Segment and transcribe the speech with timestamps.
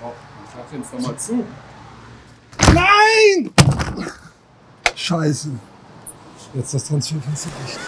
[0.00, 1.44] Mach Fenster mal zu.
[2.72, 3.50] Nein!
[4.94, 5.50] Scheiße.
[6.54, 7.78] Jetzt das Transferfenster dicht.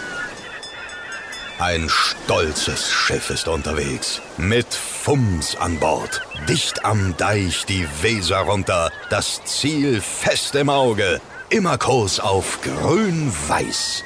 [1.58, 4.20] Ein stolzes Schiff ist unterwegs.
[4.36, 6.20] Mit Fums an Bord.
[6.48, 8.90] Dicht am Deich die Weser runter.
[9.08, 11.20] Das Ziel fest im Auge.
[11.48, 14.04] Immer Kurs auf grün-weiß.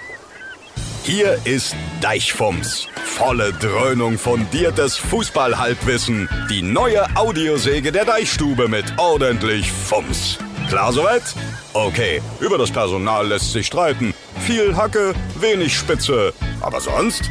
[1.11, 2.87] Hier ist Deichfums.
[3.05, 6.29] Volle Dröhnung fundiertes Fußballhalbwissen.
[6.49, 10.39] Die neue Audiosäge der Deichstube mit ordentlich Fums.
[10.69, 11.25] Klar soweit?
[11.73, 14.15] Okay, über das Personal lässt sich streiten.
[14.47, 16.33] Viel Hacke, wenig Spitze.
[16.61, 17.29] Aber sonst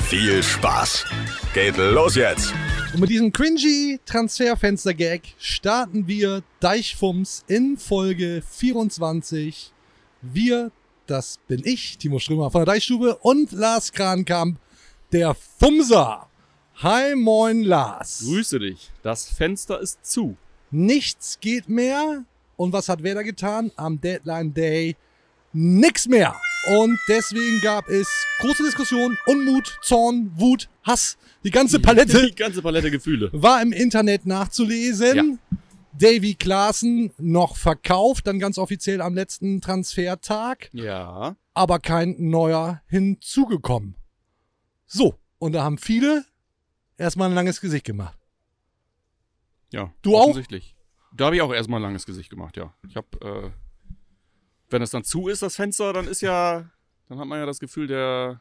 [0.00, 1.04] viel Spaß.
[1.52, 2.54] Geht los jetzt.
[2.94, 9.74] Und mit diesem cringy Transferfenster-Gag starten wir Deichfums in Folge 24.
[10.22, 10.70] Wir,
[11.08, 14.58] das bin ich, Timo Strömer von der Deichstube und Lars Krankamp,
[15.12, 16.28] der Fumser.
[16.76, 18.22] Hi, moin, Lars.
[18.24, 18.90] Grüße dich.
[19.02, 20.36] Das Fenster ist zu.
[20.70, 22.24] Nichts geht mehr.
[22.56, 23.72] Und was hat Werder getan?
[23.76, 24.96] Am Deadline Day
[25.52, 26.34] nix mehr.
[26.78, 28.08] Und deswegen gab es
[28.40, 31.16] große Diskussion, Unmut, Zorn, Wut, Hass.
[31.42, 33.30] Die ganze Palette Die ganze Palette Gefühle.
[33.32, 35.38] war im Internet nachzulesen.
[35.98, 41.36] Davy Klaassen noch verkauft, dann ganz offiziell am letzten Transfertag, Ja.
[41.54, 43.96] aber kein neuer hinzugekommen.
[44.86, 46.24] So, und da haben viele
[46.96, 48.18] erstmal ein langes Gesicht gemacht.
[49.72, 49.92] Ja.
[50.02, 50.28] Du auch?
[50.28, 50.74] offensichtlich.
[51.14, 52.74] Da habe ich auch erstmal ein langes Gesicht gemacht, ja.
[52.86, 53.50] Ich habe, äh,
[54.70, 56.70] wenn es dann zu ist, das Fenster, dann ist ja,
[57.08, 58.40] dann hat man ja das Gefühl der,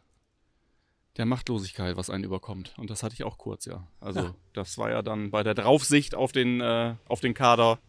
[1.18, 2.74] der Machtlosigkeit, was einen überkommt.
[2.78, 3.88] Und das hatte ich auch kurz, ja.
[4.00, 4.36] Also, Ja.
[4.54, 7.80] das war ja dann bei der Draufsicht auf den, äh, auf den Kader,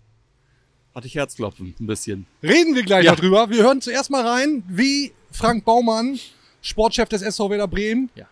[0.95, 2.27] hatte ich Herzklopfen, ein bisschen.
[2.43, 3.13] Reden wir gleich Ja.
[3.13, 3.51] noch drüber.
[3.51, 6.19] Wir hören zuerst mal rein, wie Frank Baumann,
[6.63, 8.27] Sportchef des SV Werder Bremen, Ja.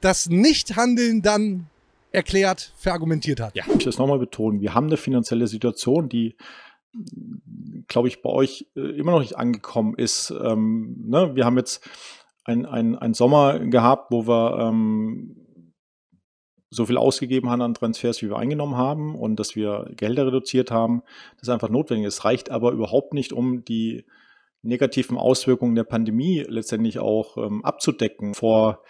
[0.00, 1.66] das Nichthandeln dann
[2.12, 3.54] erklärt, verargumentiert hat.
[3.56, 3.64] Ja.
[3.76, 4.60] Ich das nochmal betonen.
[4.60, 6.36] Wir haben eine finanzielle Situation, die,
[7.88, 10.30] glaube ich, bei euch äh, immer noch nicht angekommen ist.
[10.30, 11.34] Ähm, ne?
[11.34, 11.86] Wir haben jetzt
[12.46, 15.46] einen ein Sommer gehabt, wo wir ähm,
[16.70, 20.70] so viel ausgegeben haben an Transfers, wie wir eingenommen haben und dass wir Gelder reduziert
[20.70, 21.02] haben.
[21.36, 22.06] Das ist einfach notwendig.
[22.06, 24.04] Es reicht aber überhaupt nicht, um die
[24.62, 28.34] negativen Auswirkungen der Pandemie letztendlich auch ähm, abzudecken.
[28.34, 28.82] Vor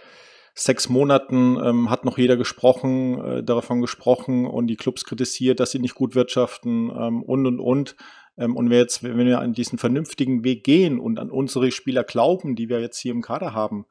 [0.54, 5.70] sechs Monaten ähm, hat noch jeder gesprochen, äh, davon gesprochen und die Clubs kritisiert, dass
[5.70, 7.96] sie nicht gut wirtschaften ähm, und und und.
[8.38, 12.04] Ähm, und wir jetzt, wenn wir an diesen vernünftigen Weg gehen und an unsere Spieler
[12.04, 13.86] glauben, die wir jetzt hier im Kader haben,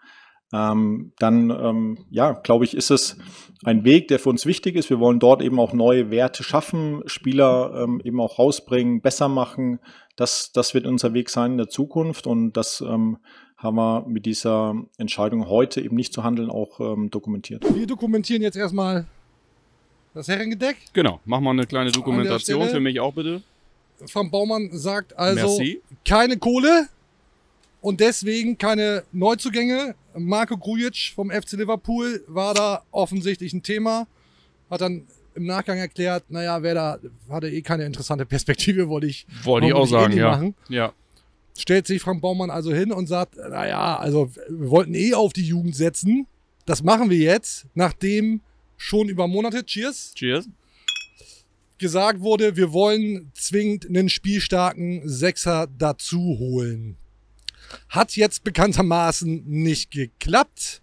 [0.53, 3.17] ähm, dann ähm, ja, glaube ich, ist es
[3.63, 4.89] ein Weg, der für uns wichtig ist.
[4.89, 9.79] Wir wollen dort eben auch neue Werte schaffen, Spieler ähm, eben auch rausbringen, besser machen.
[10.15, 13.17] Das, das wird unser Weg sein in der Zukunft und das ähm,
[13.57, 17.65] haben wir mit dieser Entscheidung heute eben nicht zu handeln auch ähm, dokumentiert.
[17.73, 19.07] Wir dokumentieren jetzt erstmal
[20.13, 20.77] das Herrengedeck.
[20.93, 23.41] Genau, mach mal eine kleine Dokumentation für mich auch bitte.
[24.07, 25.81] Frank Baumann sagt also Merci.
[26.03, 26.87] keine Kohle
[27.81, 29.95] und deswegen keine Neuzugänge.
[30.17, 34.07] Marco Grujic vom FC Liverpool war da offensichtlich ein Thema.
[34.69, 39.27] Hat dann im Nachgang erklärt, naja, wer da hatte eh keine interessante Perspektive, wollte ich,
[39.43, 40.29] Wollte ich auch Warum sagen, ja.
[40.31, 40.55] machen?
[40.69, 40.93] Ja.
[41.57, 45.45] stellt sich Frank Baumann also hin und sagt, naja, also wir wollten eh auf die
[45.45, 46.27] Jugend setzen.
[46.65, 48.41] Das machen wir jetzt, nachdem
[48.77, 50.47] schon über Monate, cheers, Cheers.
[51.77, 56.97] Gesagt wurde, wir wollen zwingend einen spielstarken Sechser dazu holen.
[57.89, 60.81] Hat jetzt bekanntermaßen nicht geklappt.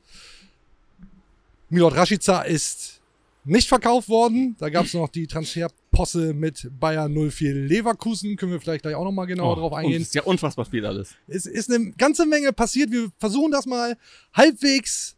[1.69, 3.01] Milot Rashica ist
[3.45, 4.57] nicht verkauft worden.
[4.59, 8.37] Da gab es noch die Transferposse mit Bayer 04 Leverkusen.
[8.37, 10.03] Können wir vielleicht gleich auch noch mal genauer drauf und eingehen.
[10.03, 11.15] ist ja unfassbar viel alles.
[11.27, 12.91] Es ist eine ganze Menge passiert.
[12.91, 13.97] Wir versuchen das mal
[14.33, 15.17] halbwegs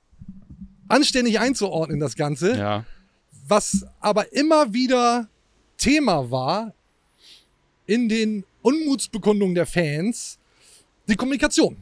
[0.89, 2.57] anständig einzuordnen, das Ganze.
[2.57, 2.85] Ja.
[3.47, 5.29] Was aber immer wieder
[5.85, 6.73] Thema war
[7.85, 10.39] in den Unmutsbekundungen der Fans,
[11.07, 11.77] die Kommunikation.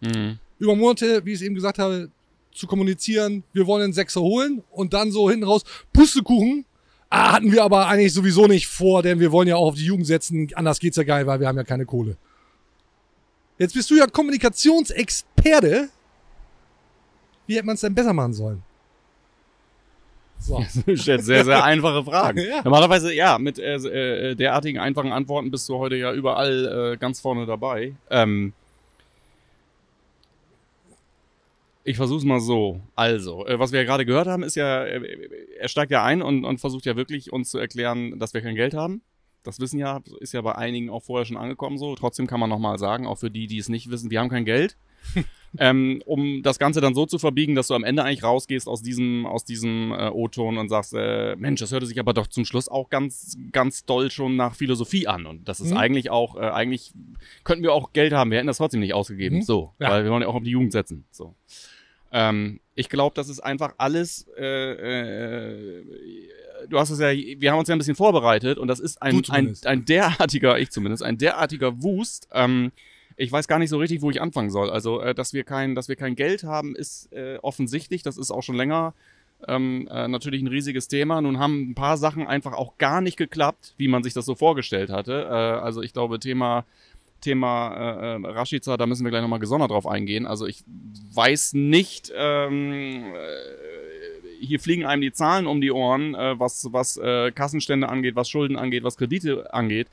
[0.00, 0.38] Mhm.
[0.60, 2.08] Über Monate, wie ich es eben gesagt habe,
[2.52, 6.66] zu kommunizieren, wir wollen einen Sechser holen und dann so hinten raus, Pustekuchen.
[7.10, 9.86] Ah, hatten wir aber eigentlich sowieso nicht vor, denn wir wollen ja auch auf die
[9.86, 10.48] Jugend setzen.
[10.54, 12.16] Anders geht's ja geil, weil wir haben ja keine Kohle.
[13.58, 15.88] Jetzt bist du ja Kommunikationsexperte.
[17.48, 18.62] Wie hätte man es denn besser machen sollen?
[20.42, 20.64] So.
[20.86, 22.40] Du stellst sehr, sehr einfache Fragen.
[22.52, 22.62] Ja.
[22.64, 27.20] Normalerweise, ja, mit äh, äh, derartigen einfachen Antworten bist du heute ja überall äh, ganz
[27.20, 27.94] vorne dabei.
[28.10, 28.52] Ähm,
[31.84, 32.80] ich versuch's mal so.
[32.96, 35.28] Also, äh, was wir ja gerade gehört haben, ist ja, äh,
[35.58, 38.56] er steigt ja ein und, und versucht ja wirklich uns zu erklären, dass wir kein
[38.56, 39.02] Geld haben.
[39.44, 41.94] Das wissen ja, ist ja bei einigen auch vorher schon angekommen so.
[41.94, 44.44] Trotzdem kann man nochmal sagen, auch für die, die es nicht wissen, wir haben kein
[44.44, 44.76] Geld.
[45.58, 48.82] ähm, um das Ganze dann so zu verbiegen, dass du am Ende eigentlich rausgehst aus
[48.82, 52.44] diesem, aus diesem äh, O-Ton und sagst, äh, Mensch, das hörte sich aber doch zum
[52.44, 55.26] Schluss auch ganz, ganz doll schon nach Philosophie an.
[55.26, 55.76] Und das ist Mhm.
[55.76, 56.92] eigentlich auch, äh, eigentlich
[57.44, 59.36] könnten wir auch Geld haben, wir hätten das trotzdem nicht ausgegeben.
[59.36, 59.42] Mhm.
[59.42, 59.90] So, Ja.
[59.90, 61.04] weil wir wollen ja auch auf die Jugend setzen.
[61.10, 61.34] So.
[62.12, 64.26] Ähm, ich glaube, das ist einfach alles.
[64.38, 65.84] Äh, äh,
[66.68, 69.22] du hast es ja, wir haben uns ja ein bisschen vorbereitet und das ist ein,
[69.30, 72.28] ein, ein derartiger, ich zumindest, ein derartiger Wust.
[72.32, 72.72] Ähm,
[73.16, 74.70] ich weiß gar nicht so richtig, wo ich anfangen soll.
[74.70, 78.02] Also, äh, dass wir kein, dass wir kein Geld haben, ist äh, offensichtlich.
[78.02, 78.94] Das ist auch schon länger
[79.48, 81.20] ähm, äh, natürlich ein riesiges Thema.
[81.20, 84.34] Nun haben ein paar Sachen einfach auch gar nicht geklappt, wie man sich das so
[84.34, 85.26] vorgestellt hatte.
[85.28, 86.64] Äh, also ich glaube, Thema
[87.22, 90.26] Thema äh, äh, Rashica, da müssen wir gleich nochmal gesondert drauf eingehen.
[90.26, 90.64] Also ich
[91.14, 97.00] weiß nicht, ähm, äh, hier fliegen einem die Zahlen um die Ohren, äh, was, was
[97.34, 99.86] Kassenstände angeht, was Schulden angeht, was Kredite angeht.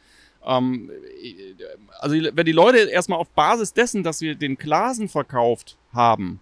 [0.46, 0.90] Ähm,
[1.22, 1.56] äh,
[2.00, 6.40] also wenn die Leute erstmal auf Basis dessen, dass wir den Glasen verkauft haben,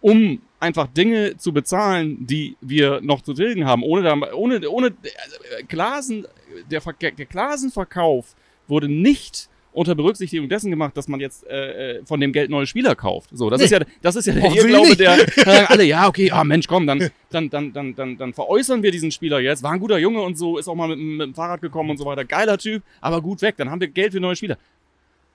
[0.00, 5.62] um einfach Dinge zu bezahlen, die wir noch zu tilgen haben, ohne, ohne, ohne äh,
[5.64, 6.26] Glasen,
[6.70, 8.34] der, der Glasenverkauf
[8.68, 12.66] wurde nicht unter Berücksichtigung dessen gemacht, dass man jetzt äh, äh, von dem Geld neue
[12.66, 13.30] Spieler kauft.
[13.32, 13.64] So, das Nee.
[13.66, 15.16] ist ja, das ist ja der Irrglaube, der
[15.70, 19.10] alle, ja, okay, ah Mensch, komm, dann, dann, dann, dann, dann, dann veräußern wir diesen
[19.10, 19.62] Spieler jetzt.
[19.62, 21.90] War ein guter Junge und so, ist auch mal mit, dem- mit dem Fahrrad gekommen
[21.90, 22.24] und so weiter.
[22.24, 23.54] Geiler Typ, aber gut weg.
[23.56, 24.58] Dann haben wir Geld für neue Spieler.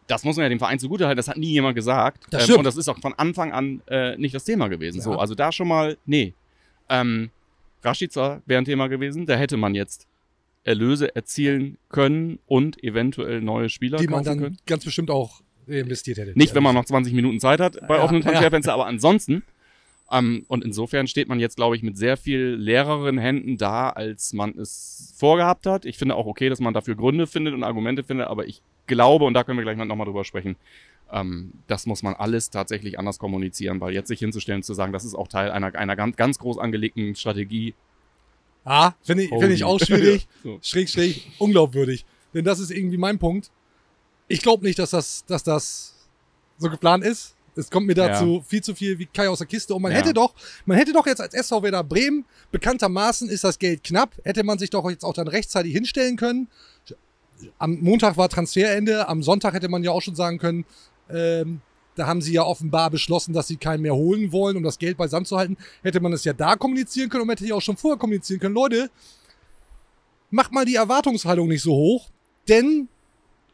[0.08, 2.24] Das muss man ja dem Verein zugutehalten, das hat nie jemand gesagt.
[2.30, 2.58] Das ähm, stimmt.
[2.60, 4.98] und das ist auch von Anfang an äh, nicht das Thema gewesen.
[5.00, 5.04] Ja.
[5.04, 6.34] So, also da schon mal, nee.
[6.90, 7.30] Ähm,
[7.84, 10.08] Rashica wäre ein Thema gewesen, da hätte man jetzt
[10.68, 14.58] Erlöse erzielen können und eventuell neue Spieler die man dann können.
[14.66, 16.34] ganz bestimmt auch investiert hätte.
[16.36, 18.30] Nicht, wenn man noch 20 Minuten Zeit hat bei Ja, offenen ja.
[18.30, 19.44] Transferfenster, aber ansonsten.
[20.12, 24.34] Ähm, und insofern steht man jetzt, glaube ich, mit sehr viel leereren Händen da, als
[24.34, 25.86] man es vorgehabt hat.
[25.86, 29.26] Ich finde auch okay, dass man dafür Gründe findet und Argumente findet, aber ich glaube,
[29.26, 30.56] und da können wir gleich nochmal drüber sprechen,
[31.12, 34.94] ähm, das muss man alles tatsächlich anders kommunizieren, weil jetzt sich hinzustellen und zu sagen,
[34.94, 37.74] das ist auch Teil einer, einer ganz, ganz groß angelegten Strategie.
[38.70, 40.28] Ah, finde ich, finde ich auch schwierig.
[40.44, 40.60] So.
[40.62, 42.06] schräg, schräg, unglaubwürdig.
[42.34, 43.50] Denn das ist irgendwie mein Punkt.
[44.28, 45.96] Ich glaube nicht, dass das, dass das
[46.58, 47.34] so geplant ist.
[47.56, 49.74] Es kommt mir dazu viel zu viel wie Kai aus der Kiste.
[49.74, 49.98] Und man Ja.
[50.00, 50.34] hätte doch,
[50.66, 54.60] man hätte doch jetzt als SV Werder Bremen, bekanntermaßen ist das Geld knapp, hätte man
[54.60, 56.50] sich doch jetzt auch dann rechtzeitig hinstellen können.
[57.58, 60.66] Am Montag war Transferende, am Sonntag hätte man ja auch schon sagen können,
[61.10, 61.62] ähm,
[61.98, 64.98] da haben sie ja offenbar beschlossen, dass sie keinen mehr holen wollen, um das Geld
[64.98, 65.58] beisammen zu halten.
[65.82, 68.56] Hätte man es ja da kommunizieren können und hätte ja auch schon vorher kommunizieren können.
[68.56, 68.90] Leute,
[70.30, 72.10] macht mal die Erwartungshaltung nicht so hoch,
[72.48, 72.88] denn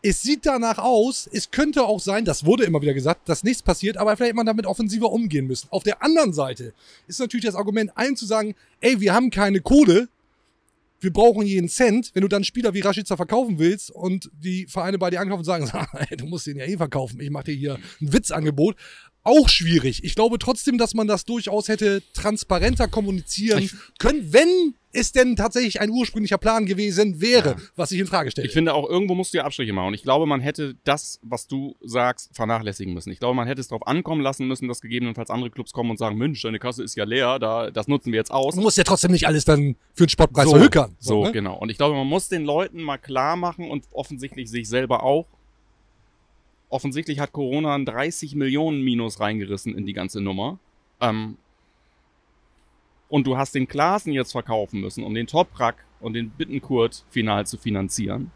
[0.05, 3.63] es sieht danach aus, es könnte auch sein, das wurde immer wieder gesagt, dass nichts
[3.63, 5.67] passiert, aber vielleicht hätte man damit offensiver umgehen müssen.
[5.71, 6.73] Auf der anderen Seite
[7.07, 10.09] ist natürlich das Argument, allen zu sagen, ey, wir haben keine Kohle,
[11.03, 14.97] wir brauchen jeden Cent, wenn du dann Spieler wie Rashica verkaufen willst und die Vereine
[14.97, 17.79] bei dir anklopfen und sagen, du musst den ja eh verkaufen, ich mache dir hier
[18.01, 18.75] ein Witzangebot.
[19.25, 20.03] Auch schwierig.
[20.03, 25.81] Ich glaube trotzdem, dass man das durchaus hätte transparenter kommunizieren können, wenn es denn tatsächlich
[25.81, 27.55] ein ursprünglicher Plan gewesen wäre, Ja.
[27.75, 28.45] was ich in Frage stelle.
[28.47, 29.87] Ich finde auch, irgendwo musst du ja Abstriche machen.
[29.87, 33.11] Und ich glaube, man hätte das, was du sagst, vernachlässigen müssen.
[33.11, 35.97] Ich glaube, man hätte es darauf ankommen lassen müssen, dass gegebenenfalls andere Clubs kommen und
[35.97, 38.53] sagen, Mensch, deine Kasse ist ja leer, da, das nutzen wir jetzt aus.
[38.55, 40.95] Du musst ja trotzdem nicht alles dann für den Spottpreis So, verhökern.
[40.99, 41.31] So, ne?
[41.31, 41.57] genau.
[41.57, 45.27] Und ich glaube, man muss den Leuten mal klar machen und offensichtlich sich selber auch.
[46.73, 50.57] Offensichtlich hat Corona ein 30 Millionen Minus reingerissen in die ganze Nummer.
[50.99, 51.37] Ähm,
[53.09, 57.45] und du hast den Klaasen jetzt verkaufen müssen, um den Toprak und den Bittenkurt final
[57.45, 58.31] zu finanzieren.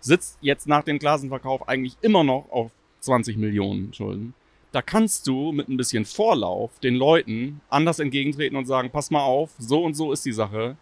[0.00, 4.34] Sitzt jetzt nach dem Glasenverkauf eigentlich immer noch auf 20 Millionen Schulden.
[4.72, 9.22] Da kannst du mit ein bisschen Vorlauf den Leuten anders entgegentreten und sagen, pass mal
[9.22, 10.76] auf, so und so ist die Sache.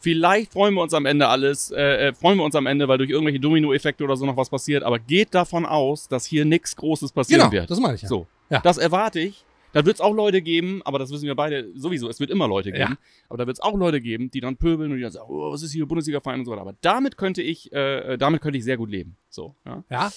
[0.00, 2.98] Vielleicht freuen wir uns am Ende alles, äh, äh, freuen wir uns am Ende, weil
[2.98, 6.74] durch irgendwelche Domino-Effekte oder so noch was passiert, aber geht davon aus, dass hier nichts
[6.74, 7.70] Großes passieren Genau, wird.
[7.70, 8.08] das meine ich ja.
[8.08, 8.26] So.
[8.48, 8.60] Ja.
[8.60, 9.44] Das erwarte ich.
[9.72, 12.48] Da wird es auch Leute geben, aber das wissen wir beide sowieso, es wird immer
[12.48, 12.92] Leute geben.
[12.92, 12.96] Ja.
[13.28, 15.52] Aber da wird es auch Leute geben, die dann pöbeln und die dann sagen, oh,
[15.52, 16.62] was ist hier Bundesliga-Verein und so weiter.
[16.62, 19.16] Aber damit könnte ich, äh, damit könnte ich sehr gut leben.
[19.28, 19.84] So, ja.
[19.88, 20.10] Ja,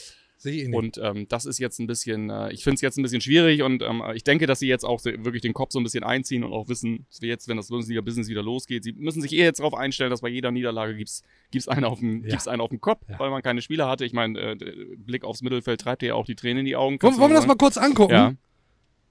[0.44, 0.78] sehe ich eh nicht.
[0.78, 3.64] Und ähm, das ist jetzt ein bisschen, äh, ich finde es jetzt ein bisschen schwierig
[3.64, 6.44] und ähm, ich denke, dass sie jetzt auch wirklich den Kopf so ein bisschen einziehen
[6.44, 9.46] und auch wissen, dass wir jetzt, wenn das Bundesliga-Business wieder losgeht, sie müssen sich eher
[9.46, 12.30] jetzt darauf einstellen, dass bei jeder Niederlage gibt's gibt's einen auf den, Ja.
[12.30, 13.18] gibt's einen auf den Kopf, Ja.
[13.20, 14.06] weil man keine Spieler hatte.
[14.06, 14.56] Ich meine, äh,
[14.98, 17.02] Blick aufs Mittelfeld treibt dir ja auch die Tränen in die Augen.
[17.02, 18.14] wollen, wollen wir das mal kurz angucken?
[18.14, 18.34] Ja,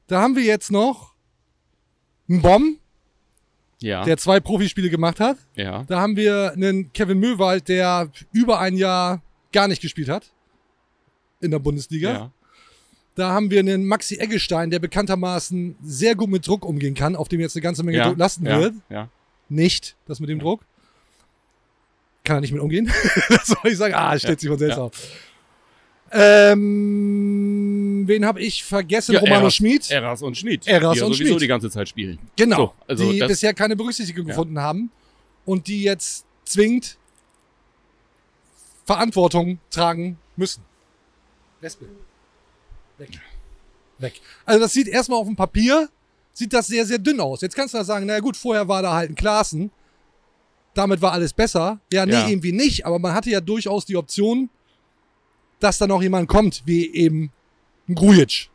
[0.09, 1.15] Da haben wir jetzt noch
[2.29, 2.79] einen Bomb,
[3.81, 5.39] ja, der zwei Profispiele gemacht hat.
[5.57, 5.85] ja.
[5.85, 9.23] Da haben wir einen Kevin Möwald, der über ein Jahr
[9.53, 10.33] gar nicht gespielt hat
[11.43, 12.11] in der Bundesliga.
[12.13, 12.31] Ja,
[13.15, 17.29] Da haben wir einen Maxi Eggestein, der bekanntermaßen sehr gut mit Druck umgehen kann, auf
[17.29, 18.75] dem jetzt eine ganze Menge ja, Druck lasten ja, wird.
[18.89, 19.09] Ja,
[19.49, 20.65] Nicht, das mit dem Druck.
[22.25, 22.91] Kann er nicht mit umgehen.
[23.29, 23.95] das soll ich sagen.
[23.95, 24.93] Ah, stellt sich von selbst auf.
[26.15, 29.15] Ähm, wen habe ich vergessen?
[29.15, 29.91] Ja, Romano Eras- Schmid.
[29.91, 30.67] Eras und Schmid.
[30.67, 31.43] Eras die ja und sowieso Schmid.
[31.43, 32.19] die ganze Zeit spielen.
[32.37, 32.57] Genau.
[32.57, 34.33] So, also die bisher keine Berücksichtigung Ja.
[34.35, 34.91] gefunden haben
[35.45, 36.97] und die jetzt zwingend
[38.85, 40.63] Verantwortung tragen müssen.
[41.62, 41.87] Wespe.
[42.99, 43.21] Weg.
[43.99, 44.21] Weg.
[44.45, 45.88] Also das sieht erstmal auf dem Papier,
[46.33, 47.40] sieht das sehr, sehr dünn aus.
[47.40, 49.71] Jetzt kannst du da sagen, naja gut, vorher war da halt ein Klaassen.
[50.75, 51.81] Damit war alles besser.
[51.92, 52.28] Ja, nee, Ja.
[52.28, 52.85] irgendwie nicht.
[52.85, 54.50] Aber man hatte ja durchaus die Option,
[55.61, 57.31] dass da noch jemand kommt, wie eben
[57.88, 58.49] ein Grujic.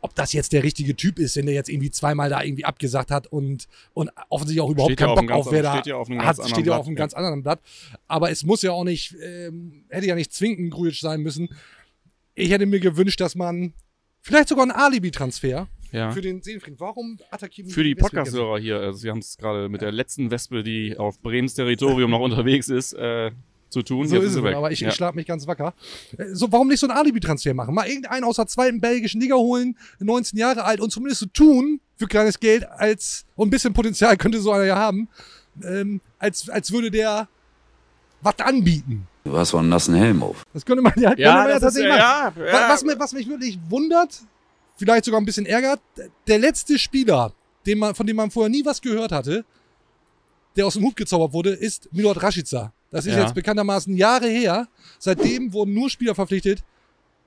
[0.00, 3.10] Ob das jetzt der richtige Typ ist, wenn der jetzt irgendwie zweimal da irgendwie abgesagt
[3.10, 5.86] hat und, und offensichtlich auch überhaupt Steht keinen auf Bock ganz auf wer da steht
[5.86, 7.02] ja auf einem hat, ganz anderen steht ja Blatt, auf einem ja.
[7.02, 7.60] ganz anderen Blatt.
[8.06, 11.48] Aber es muss ja auch nicht, ähm, hätte ja nicht zwingend ein Grujic sein müssen.
[12.34, 13.72] Ich hätte mir gewünscht, dass man
[14.20, 16.10] vielleicht sogar einen Alibi-Transfer Ja.
[16.10, 16.80] für den Seelenfrieden.
[16.80, 17.94] Warum attackieren Für die?
[17.94, 22.10] Podcast-Hörer hier, also wir haben es gerade mit der letzten Wespe, die auf Bremens Territorium
[22.10, 23.30] noch unterwegs ist, äh,
[23.70, 24.06] zu tun.
[24.08, 24.54] So Jetzt ist es, sie weg.
[24.56, 24.88] aber ich, ja.
[24.88, 25.74] ich schlag mich ganz wacker.
[26.16, 27.74] Äh, So, warum nicht so einen Alibi-Transfer machen?
[27.74, 31.80] Mal irgendeinen aus der zweiten belgischen Liga holen, 19 Jahre alt und zumindest so tun
[31.96, 35.08] für kleines Geld, als und ein bisschen Potenzial könnte so einer ja haben,
[35.62, 37.28] ähm, als, als würde der
[38.22, 39.06] was anbieten.
[39.24, 40.44] Du hast so einen nassen Helm auf.
[40.52, 42.34] Das könnte man ja, könnte Ja, man ja das ist, tatsächlich äh, machen.
[42.40, 42.68] ja, ja.
[42.68, 44.20] Was, mich, was mich wirklich wundert,
[44.76, 45.80] vielleicht sogar ein bisschen ärgert,
[46.26, 47.32] der letzte Spieler,
[47.66, 49.44] den man, von dem man vorher nie was gehört hatte,
[50.56, 52.72] der aus dem Hut gezaubert wurde, ist Milot Rashica.
[52.90, 53.22] Das ist Ja.
[53.22, 54.68] jetzt bekanntermaßen Jahre her.
[54.98, 56.62] Seitdem wurden nur Spieler verpflichtet,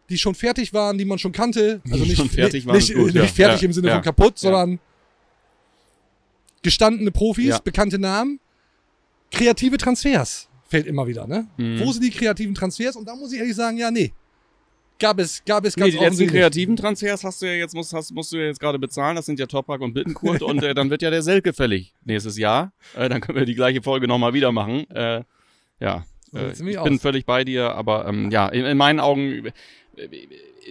[0.09, 1.81] die schon fertig waren, die man schon kannte.
[1.91, 3.25] Also nicht, schon fertig waren, nicht, ist gut, nicht ja.
[3.25, 3.93] fertig Ja, im Sinne ja.
[3.95, 4.51] von kaputt, Ja.
[4.51, 4.79] sondern
[6.61, 7.59] gestandene Profis, Ja.
[7.59, 8.39] bekannte Namen,
[9.31, 11.27] kreative Transfers fällt immer wieder.
[11.27, 11.47] Ne?
[11.57, 11.79] Mhm.
[11.79, 12.95] Wo sind die kreativen Transfers?
[12.95, 14.11] Und da muss ich ehrlich sagen, ja, nee.
[14.99, 17.93] Gab es, gab es Nee, ganz die letzten kreativen Transfers hast du ja jetzt, musst,
[17.93, 19.15] hast, musst du ja jetzt gerade bezahlen.
[19.15, 22.37] Das sind ja Toprak und Bittenkurt und äh, dann wird ja der Selke fällig nächstes
[22.37, 22.71] Jahr.
[22.95, 24.89] Äh, dann können wir die gleiche Folge nochmal wieder machen.
[24.89, 25.23] Äh,
[25.79, 27.01] ja, So äh, ich bin aus.
[27.01, 29.45] völlig bei dir, aber ähm, ja, in, in meinen Augen,
[29.97, 30.07] äh,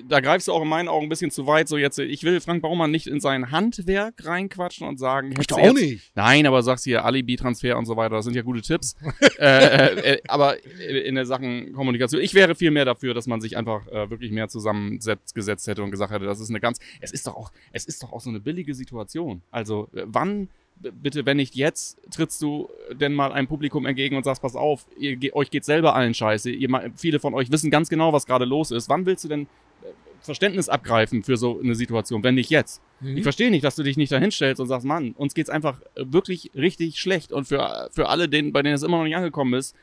[0.09, 1.69] da greifst du auch in meinen Augen ein bisschen zu weit.
[1.69, 5.59] So jetzt, ich will Frank Baumann nicht in sein Handwerk reinquatschen und sagen, Ich auch
[5.59, 6.12] jetzt- nicht.
[6.15, 8.97] Nein, aber sagst hier Alibi-Transfer und so weiter, das sind ja gute Tipps.
[9.38, 13.41] äh, äh, äh, aber in der Sachen Kommunikation, ich wäre viel mehr dafür, dass man
[13.41, 17.12] sich einfach äh, wirklich mehr zusammengesetzt hätte und gesagt hätte, das ist eine ganz, es
[17.12, 19.43] ist doch auch, es ist doch auch so eine billige Situation.
[19.50, 20.49] Also äh, wann,
[20.81, 24.87] bitte, wenn nicht jetzt, trittst du denn mal einem Publikum entgegen und sagst, pass auf,
[24.99, 28.45] ihr, euch geht selber allen scheiße, ihr, viele von euch wissen ganz genau, was gerade
[28.45, 28.88] los ist.
[28.88, 29.47] Wann willst du denn
[30.20, 32.82] Verständnis abgreifen für so eine Situation, wenn nicht jetzt?
[33.00, 33.16] Mhm.
[33.16, 36.04] Ich verstehe nicht, dass du dich nicht dahinstellst und sagst, Mann, uns geht's einfach äh,
[36.06, 39.54] wirklich richtig schlecht und für, für alle, denen, bei denen es immer noch nicht angekommen
[39.54, 39.76] ist,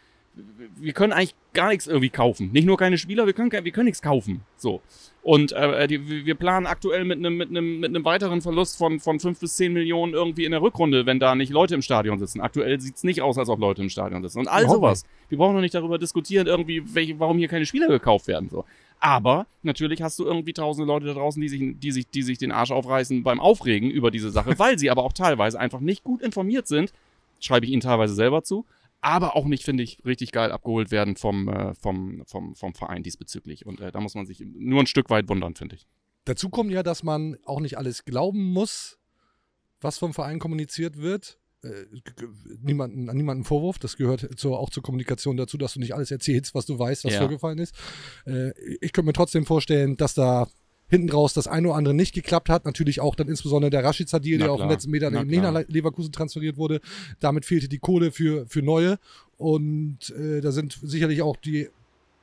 [0.76, 2.52] wir können eigentlich gar nichts irgendwie kaufen.
[2.52, 4.42] Nicht nur keine Spieler, wir können, wir können nichts kaufen.
[4.58, 4.82] So.
[5.22, 9.00] Und äh, die, wir planen aktuell mit einem mit einem mit einem weiteren Verlust von,
[9.00, 12.18] von 5 bis 10 Millionen irgendwie in der Rückrunde, wenn da nicht Leute im Stadion
[12.18, 12.42] sitzen.
[12.42, 14.40] Aktuell sieht's nicht aus, als ob Leute im Stadion sitzen.
[14.40, 15.06] Und all sowas.
[15.30, 18.50] Wir brauchen noch nicht darüber diskutieren, irgendwie, welche, warum hier keine Spieler gekauft werden.
[18.50, 18.66] So.
[19.04, 22.38] Aber natürlich hast du irgendwie tausende Leute da draußen, die sich, die, sich, die sich
[22.38, 26.06] den Arsch aufreißen beim Aufregen über diese Sache, weil sie aber auch teilweise einfach nicht
[26.06, 26.94] gut informiert sind.
[27.42, 28.66] Schreibe ich ihnen teilweise selber zu.
[29.02, 33.04] Aber auch nicht, finde ich, richtig geil abgeholt werden vom, äh, vom, vom, vom Verein
[33.04, 33.66] diesbezüglich.
[33.66, 35.86] Und äh, da muss man sich nur ein Stück weit wundern, finde ich.
[36.24, 39.00] Dazu kommt ja, dass man auch nicht alles glauben muss,
[39.82, 41.40] was vom Verein kommuniziert wird.
[41.64, 41.86] Äh,
[42.62, 43.80] niemanden, an niemanden Vorwurf.
[43.80, 47.06] Das gehört zur, auch zur Kommunikation dazu, dass du nicht alles erzählst, was du weißt,
[47.06, 47.20] was Ja.
[47.20, 47.74] vorgefallen ist.
[48.26, 48.52] Äh,
[48.82, 50.48] ich könnte mir trotzdem vorstellen, dass da
[50.90, 52.66] hinten raus das eine oder andere nicht geklappt hat.
[52.66, 56.12] Natürlich auch dann insbesondere der Rashica-Deal, der auf den letzten Meter eben nicht nach Leverkusen
[56.12, 56.82] transferiert wurde.
[57.20, 59.00] Damit fehlte die Kohle für, für neue.
[59.38, 61.70] Und äh, da sind sicherlich auch die,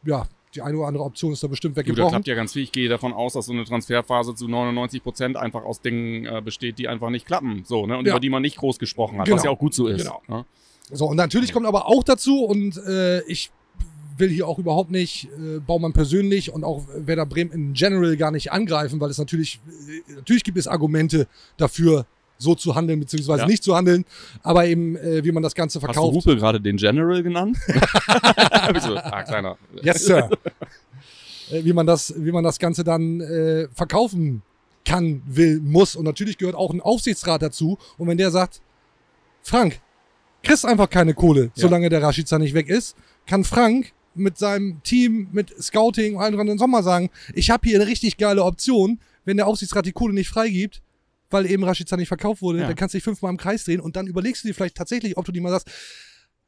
[0.04, 2.11] ja, die eine oder andere Option ist da bestimmt Gut, da weggebrochen.
[2.11, 2.62] klappt ja ganz viel.
[2.62, 6.42] Ich gehe davon aus, dass so eine Transferphase zu 99 Prozent einfach aus Dingen äh,
[6.45, 7.62] besteht, die einfach nicht klappen.
[7.64, 7.97] So, ne?
[7.97, 8.12] Und Ja.
[8.12, 9.37] über die man nicht groß gesprochen hat, Genau.
[9.37, 10.02] was ja auch gut so ist.
[10.02, 10.23] Genau.
[10.28, 10.45] Ne?
[10.92, 13.50] So, und natürlich kommt aber auch dazu, und äh, ich
[14.19, 18.30] will hier auch überhaupt nicht äh, Baumann persönlich und auch Werder Bremen in general gar
[18.33, 19.61] nicht angreifen, weil es natürlich,
[20.09, 21.26] äh, natürlich gibt es Argumente
[21.57, 22.07] dafür,
[22.40, 23.47] so zu handeln, beziehungsweise Ja.
[23.47, 24.04] nicht zu handeln,
[24.42, 26.16] aber eben, äh, wie man das Ganze Hast du verkauft.
[26.16, 27.56] Hupe gerade den General genannt?
[27.68, 29.56] Ah, kleiner.
[29.82, 30.30] Yes, Sir.
[31.50, 34.42] äh, wie, man das, wie man das Ganze dann äh, verkaufen
[34.85, 35.97] kann, will, muss.
[35.97, 37.78] Und natürlich gehört auch ein Aufsichtsrat dazu.
[37.99, 38.61] Und wenn der sagt,
[39.42, 39.80] Frank,
[40.42, 41.50] kriegst einfach keine Kohle, Ja.
[41.54, 46.37] solange der Rashica nicht weg ist, kann Frank mit seinem Team, mit Scouting und allem
[46.37, 49.92] dran im Sommer sagen, ich habe hier eine richtig geile Option, wenn der Aufsichtsrat die
[49.92, 50.82] Kohle nicht freigibt,
[51.30, 52.66] weil eben Rashica nicht verkauft wurde, Ja.
[52.66, 55.16] dann kannst du dich fünfmal im Kreis drehen und dann überlegst du dir vielleicht tatsächlich,
[55.16, 55.68] ob du die mal sagst,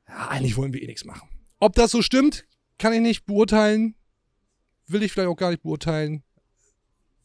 [0.08, 1.28] ja, eigentlich wollen wir eh nichts machen.
[1.60, 2.44] Ob das so stimmt,
[2.78, 3.94] kann ich nicht beurteilen,
[4.88, 6.22] will ich vielleicht auch gar nicht beurteilen.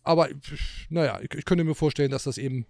[0.03, 0.29] Aber
[0.89, 2.65] naja, ich, ich könnte mir vorstellen, dass das eben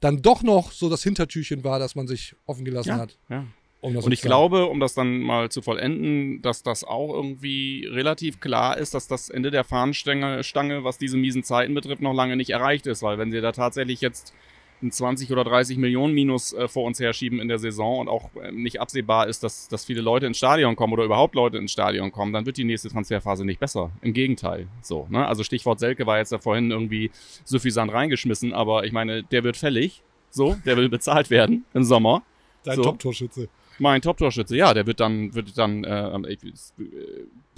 [0.00, 3.18] dann doch noch so das Hintertürchen war, dass man sich offen gelassen Ja, hat.
[3.28, 3.46] ja.
[3.86, 8.40] Um Und ich glaube, um das dann mal zu vollenden, dass das auch irgendwie relativ
[8.40, 12.34] klar ist, dass das Ende der Fahnenstange, Stange, was diese miesen Zeiten betrifft, noch lange
[12.34, 13.04] nicht erreicht ist.
[13.04, 14.34] Weil wenn sie da tatsächlich jetzt
[14.82, 18.28] ein 20 oder 30 Millionen Minus äh, vor uns herschieben in der Saison und auch
[18.42, 21.70] ähm, nicht absehbar ist, dass, dass viele Leute ins Stadion kommen oder überhaupt Leute ins
[21.70, 23.92] Stadion kommen, dann wird die nächste Transferphase nicht besser.
[24.02, 24.66] Im Gegenteil.
[24.82, 25.28] So, ne?
[25.28, 27.12] Also Stichwort Selke war jetzt da vorhin irgendwie
[27.44, 30.02] suffisant reingeschmissen, aber ich meine, der wird fällig.
[30.28, 32.22] So, der will bezahlt werden im Sommer.
[32.64, 32.82] Dein so.
[32.82, 33.48] Top-Torschütze.
[33.78, 36.36] Mein Top-Torschütze, ja, der wird dann, wird dann äh, äh,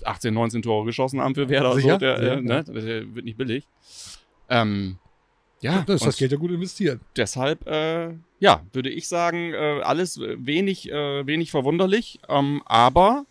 [0.04, 1.74] 18, 19 Tore geschossen haben für Werder.
[1.74, 1.92] Sicher?
[1.94, 2.64] So, der, Ja, äh, ne?
[2.64, 3.64] der wird nicht billig.
[4.48, 4.98] Ähm,
[5.60, 7.00] ja, Das ist das Geld ja gut investiert.
[7.16, 13.26] deshalb, äh, ja, würde ich sagen, äh, alles wenig, äh, wenig verwunderlich, ähm, aber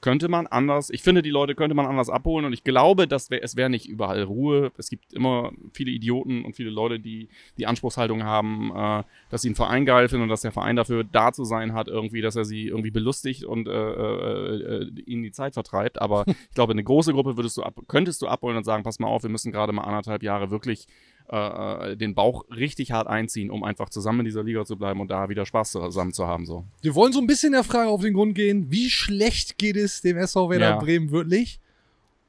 [0.00, 3.30] könnte man anders, ich finde, die Leute könnte man anders abholen und ich glaube, dass
[3.30, 4.70] wär, es wäre nicht überall Ruhe.
[4.78, 7.28] Es gibt immer viele Idioten und viele Leute, die
[7.58, 11.02] die Anspruchshaltung haben, äh, dass sie einen Verein geil finden und dass der Verein dafür
[11.02, 15.32] da zu sein hat, irgendwie, dass er sie irgendwie belustigt und äh, äh, ihnen die
[15.32, 16.00] Zeit vertreibt.
[16.00, 19.00] Aber ich glaube, eine große Gruppe würdest du ab, könntest du abholen und sagen, pass
[19.00, 20.86] mal auf, wir müssen gerade mal anderthalb Jahre wirklich
[21.30, 25.00] äh, äh, den Bauch richtig hart einziehen, um einfach zusammen in dieser Liga zu bleiben
[25.00, 26.46] und da wieder Spaß zusammen zu haben.
[26.46, 26.64] So.
[26.80, 30.00] Wir wollen so ein bisschen der Frage auf den Grund gehen, wie schlecht geht es
[30.00, 30.76] dem SV Werder Ja.
[30.76, 31.60] Bremen wirklich?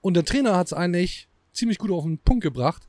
[0.02, 2.88] Und der Trainer hat es eigentlich ziemlich gut auf den Punkt gebracht,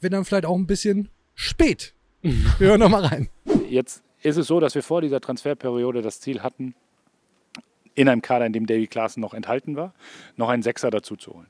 [0.00, 1.94] wenn dann vielleicht auch ein bisschen spät.
[2.22, 3.28] Wir hören noch mal rein.
[3.68, 6.74] Jetzt ist es so, dass wir vor dieser Transferperiode das Ziel hatten,
[7.94, 9.94] in einem Kader, in dem Davy Klaassen noch enthalten war,
[10.36, 11.46] noch einen Sechser dazu zu holen.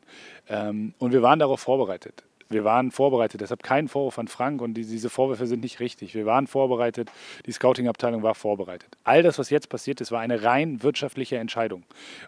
[0.49, 2.25] Ähm, und wir waren darauf vorbereitet.
[2.51, 6.15] Wir waren vorbereitet, deshalb kein Vorwurf an Frank und die, diese Vorwürfe sind nicht richtig.
[6.15, 7.11] Wir waren vorbereitet,
[7.45, 8.97] die Scouting-Abteilung war vorbereitet.
[9.05, 11.83] All das, was jetzt passiert ist, war eine rein wirtschaftliche Entscheidung,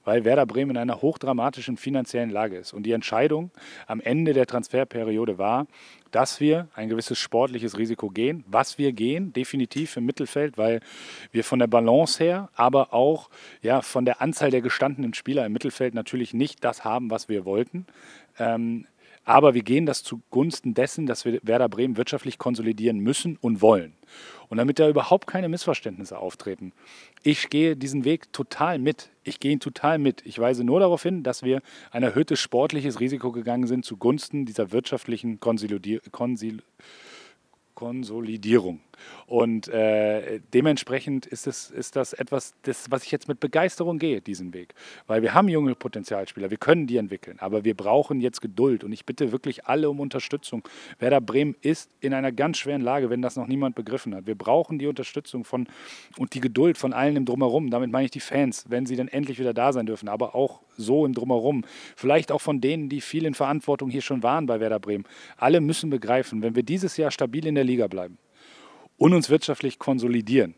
[0.04, 2.74] weil Werder Bremen in einer hochdramatischen finanziellen Lage ist.
[2.74, 3.50] Und die Entscheidung
[3.86, 5.66] am Ende der Transferperiode war,
[6.10, 8.44] dass wir ein gewisses sportliches Risiko gehen.
[8.46, 10.80] Was wir gehen, definitiv im Mittelfeld, weil
[11.32, 13.30] wir von der Balance her, aber auch
[13.62, 17.44] ja, von der Anzahl der gestandenen Spieler im Mittelfeld natürlich nicht das haben, was wir
[17.44, 17.86] wollten.
[18.38, 18.86] Ähm,
[19.30, 23.92] aber wir gehen das zugunsten dessen, dass wir Werder Bremen wirtschaftlich konsolidieren müssen und wollen.
[24.48, 26.72] Und damit da überhaupt keine Missverständnisse auftreten,
[27.22, 29.10] ich gehe diesen Weg total mit.
[29.22, 30.26] Ich gehe ihn total mit.
[30.26, 31.62] Ich weise nur darauf hin, dass wir
[31.92, 36.00] ein erhöhtes sportliches Risiko gegangen sind zugunsten dieser wirtschaftlichen Konsolidierung.
[39.26, 44.20] Und äh, dementsprechend ist, es, ist das etwas, das, was ich jetzt mit Begeisterung gehe,
[44.20, 44.74] diesen Weg.
[45.06, 48.84] Weil wir haben junge Potenzialspieler, wir können die entwickeln, aber wir brauchen jetzt Geduld.
[48.84, 50.62] Und ich bitte wirklich alle um Unterstützung.
[50.98, 54.26] Werder Bremen ist in einer ganz schweren Lage, wenn das noch niemand begriffen hat.
[54.26, 55.68] Wir brauchen die Unterstützung von
[56.18, 57.70] und die Geduld von allen im Drumherum.
[57.70, 60.60] Damit meine ich die Fans, wenn sie dann endlich wieder da sein dürfen, aber auch
[60.76, 61.64] so im Drumherum.
[61.96, 65.04] Vielleicht auch von denen, die viel in Verantwortung hier schon waren bei Werder Bremen.
[65.36, 68.18] Alle müssen begreifen, wenn wir dieses Jahr stabil in der Liga bleiben
[69.00, 70.54] und uns wirtschaftlich konsolidieren,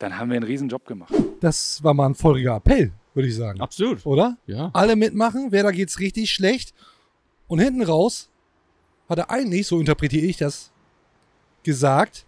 [0.00, 1.14] dann haben wir einen riesen Job gemacht.
[1.40, 3.60] Das war mal ein feuriger Appell, würde ich sagen.
[3.60, 4.04] Absolut.
[4.04, 4.36] Oder?
[4.46, 4.70] Ja.
[4.74, 6.74] Alle mitmachen, wer da geht's richtig schlecht.
[7.46, 8.28] Und hinten raus
[9.08, 10.72] hat er eigentlich, so interpretiere ich das,
[11.62, 12.26] gesagt,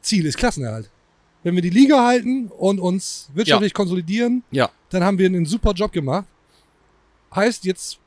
[0.00, 0.90] Ziel ist Klassenerhalt.
[1.42, 4.70] Wenn wir die Liga halten und uns wirtschaftlich konsolidieren, Ja.
[4.90, 6.26] dann haben wir einen super Job gemacht.
[7.34, 7.98] Heißt, jetzt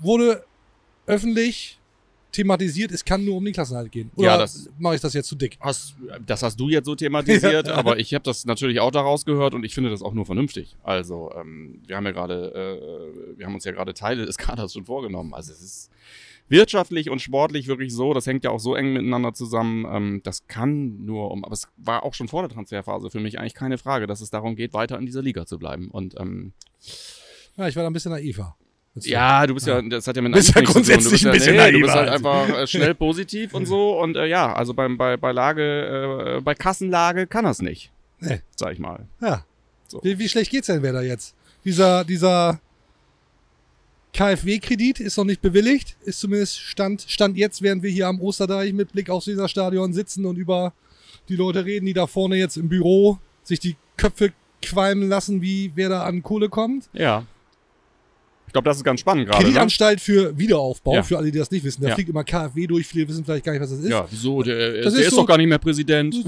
[0.00, 0.44] wurde
[1.06, 1.78] öffentlich
[2.34, 4.10] thematisiert, es kann nur um den Klassenerhalt gehen.
[4.16, 5.56] Oder Ja, das- mache ich das jetzt zu dick?
[5.60, 5.94] Hast,
[6.26, 9.64] das hast du jetzt so thematisiert, aber ich habe das natürlich auch daraus gehört und
[9.64, 10.76] ich finde das auch nur vernünftig.
[10.82, 12.52] Also, ähm, wir haben ja gerade,
[13.34, 15.32] äh, wir haben uns ja gerade Teile des Kaders schon vorgenommen.
[15.34, 15.90] Also es ist
[16.48, 19.86] wirtschaftlich und sportlich wirklich so, das hängt ja auch so eng miteinander zusammen.
[19.90, 23.38] Ähm, das kann nur um, aber es war auch schon vor der Transferphase für mich
[23.38, 25.88] eigentlich keine Frage, dass es darum geht, weiter in dieser Liga zu bleiben.
[25.90, 26.52] Und ähm,
[27.56, 28.56] Ja, ich war da ein bisschen naiver.
[28.96, 31.54] Ja, du bist ja, das hat ja mit Bist ja grundsätzlich du ein bist bisschen
[31.56, 33.98] ja, nee, du bist naiver halt als- einfach äh, schnell positiv und so.
[34.00, 37.90] Und äh, ja, also beim, bei, bei Lage, äh, bei Kassenlage kann das nicht.
[38.20, 38.40] Nee.
[38.56, 39.06] Sag ich mal.
[39.20, 39.44] Ja.
[39.88, 40.00] So.
[40.04, 41.34] Wie, wie schlecht geht's denn wer da jetzt?
[41.64, 42.60] Dieser, dieser
[44.12, 48.72] KfW-Kredit ist noch nicht bewilligt, ist zumindest Stand, Stand jetzt, während wir hier am Osterdeich
[48.72, 50.72] mit Blick aufs Weserstadion sitzen und über
[51.28, 55.72] die Leute reden, die da vorne jetzt im Büro sich die Köpfe qualmen lassen, wie
[55.74, 56.88] wer da an Kohle kommt.
[56.92, 57.24] Ja.
[58.46, 59.38] Ich glaube, das ist ganz spannend gerade.
[59.38, 59.44] Ne?
[59.46, 61.02] Kreditanstalt für Wiederaufbau, Ja.
[61.02, 61.82] für alle, die das nicht wissen.
[61.82, 61.94] Da Ja.
[61.96, 63.88] fliegt immer KfW durch, viele wissen vielleicht gar nicht, was das ist.
[63.90, 64.42] Ja, wieso?
[64.44, 66.14] Der, der Das ist, ist so- doch gar nicht mehr Präsident.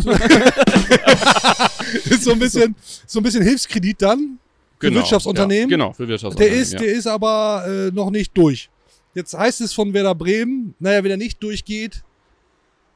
[2.04, 2.74] ist so ein bisschen,
[3.06, 4.38] so ein bisschen Hilfskredit dann
[4.78, 5.70] für Wirtschaftsunternehmen.
[5.70, 6.62] Ja, genau, für Der Wirtschaftsunternehmen.
[6.62, 6.78] ist, ja.
[6.80, 8.68] der ist aber äh, noch nicht durch.
[9.14, 12.02] Jetzt heißt es von Werder Bremen, naja, wenn er nicht durchgeht,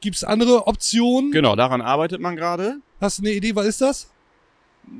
[0.01, 1.31] gibt es andere Optionen.
[1.31, 2.77] Genau, daran arbeitet man gerade.
[2.99, 4.10] Hast du eine Idee, was ist das?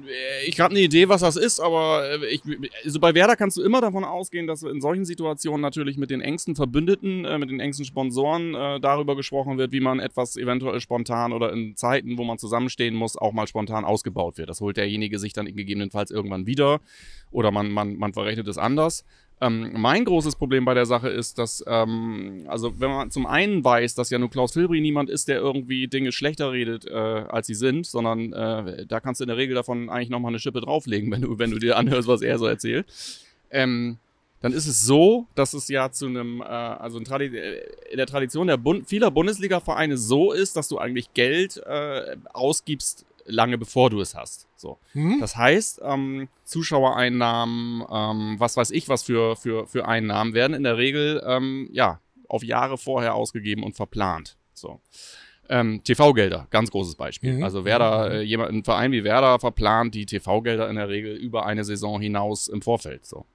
[0.07, 2.41] Äh, Ich habe eine Idee, was das ist, aber äh, ich,
[2.83, 6.21] also bei Werder kannst du immer davon ausgehen, dass in solchen Situationen natürlich mit den
[6.21, 10.79] engsten Verbündeten, äh, mit den engsten Sponsoren äh, darüber gesprochen wird, wie man etwas eventuell
[10.79, 14.49] spontan oder in Zeiten, wo man zusammenstehen muss, auch mal spontan ausgebaut wird.
[14.49, 16.79] Das holt derjenige sich dann gegebenenfalls irgendwann wieder
[17.31, 19.05] oder man, man, man verrechnet es anders.
[19.43, 23.63] Ähm, mein großes Problem bei der Sache ist, dass, ähm, also wenn man zum einen
[23.63, 27.47] weiß, dass ja nur Klaus Filbri niemand ist, der irgendwie Dinge schlechter redet, äh, als
[27.47, 30.61] sie sind, sondern äh, da kannst du in der Regel davon eigentlich nochmal eine Schippe
[30.61, 32.85] drauflegen, wenn du, wenn du dir anhörst, was er so erzählt.
[33.49, 33.97] Ähm,
[34.41, 38.07] dann ist es so, dass es ja zu einem, äh, also in, äh, in der
[38.07, 43.89] Tradition der Bund vieler Bundesliga-Vereine so ist, dass du eigentlich Geld äh, ausgibst, lange bevor
[43.89, 44.47] du es hast.
[44.55, 44.79] So.
[44.93, 45.19] Hm?
[45.19, 50.63] Das heißt, ähm, Zuschauereinnahmen, ähm, was weiß ich, was für, für, für Einnahmen werden in
[50.63, 54.37] der Regel ähm, ja, auf Jahre vorher ausgegeben und verplant.
[54.53, 54.79] So.
[55.49, 57.33] Ähm, TV-Gelder, ganz großes Beispiel.
[57.33, 57.43] Mhm.
[57.43, 61.45] Also Werder, äh, jemand, ein Verein wie Werder verplant die TV-Gelder in der Regel über
[61.45, 63.05] eine Saison hinaus im Vorfeld.
[63.05, 63.25] So.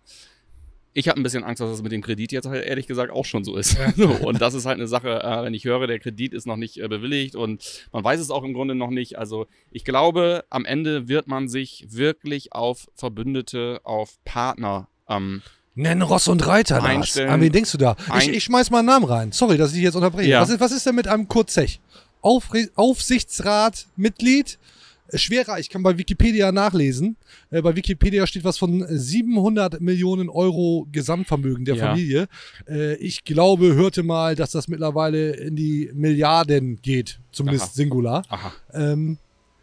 [0.97, 3.27] Ich habe ein bisschen Angst, dass das mit dem Kredit jetzt halt ehrlich gesagt auch
[3.27, 3.77] schon so ist.
[3.97, 6.57] So, und das ist halt eine Sache, äh, wenn ich höre, der Kredit ist noch
[6.57, 9.19] nicht äh, bewilligt und man weiß es auch im Grunde noch nicht.
[9.19, 15.43] Also ich glaube, am Ende wird man sich wirklich auf Verbündete, auf Partner ähm,
[15.75, 17.19] Nenn Ross und Reiter, Lars.
[17.19, 17.97] An wen denkst du da?
[18.19, 19.33] Ich, ich schmeiß mal einen Namen rein.
[19.33, 20.31] Sorry, dass ich dich jetzt unterbreche.
[20.31, 20.41] Ja.
[20.41, 21.81] Was, ist, was ist denn mit einem Kurt Zech?
[22.23, 24.55] Aufre Aufsichtsratmitglied?
[24.55, 24.76] Äh,
[25.15, 27.17] Schwerer, ich kann bei Wikipedia nachlesen.
[27.51, 31.89] Äh, bei Wikipedia steht was von 700 Millionen Euro Gesamtvermögen der Ja.
[31.89, 32.29] Familie.
[32.69, 37.21] Äh, ich glaube, hörte mal, dass das mittlerweile in die Milliarden geht.
[37.33, 37.73] Zumindest Aha.
[37.75, 38.23] Singular.
[38.29, 39.19] aha, Ähm,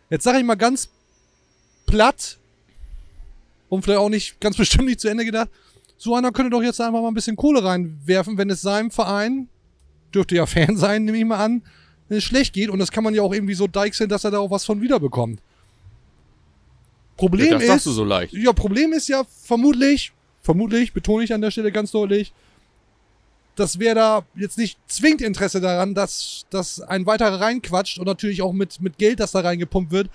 [0.10, 0.90] jetzt sage ich mal ganz
[1.86, 2.40] platt
[3.70, 5.50] und vielleicht auch nicht ganz bestimmt nicht zu Ende gedacht.
[5.98, 9.48] So einer könnte doch jetzt einfach mal ein bisschen Kohle reinwerfen, wenn es seinem Verein,
[10.14, 11.64] dürfte ja Fan sein, nehme ich mal an,
[12.14, 12.70] wenn es schlecht geht.
[12.70, 14.82] Und das kann man ja auch irgendwie so deichseln, dass er da auch was von
[14.82, 15.42] wiederbekommt.
[17.18, 18.34] Problem das ist, sagst du so leicht.
[18.34, 22.34] ja, Problem ist ja vermutlich, vermutlich, betone ich an der Stelle ganz deutlich,
[23.56, 28.42] dass wer da jetzt nicht zwingt Interesse daran, dass, dass ein weiterer reinquatscht und natürlich
[28.42, 30.10] auch mit, mit Geld, das da reingepumpt wird,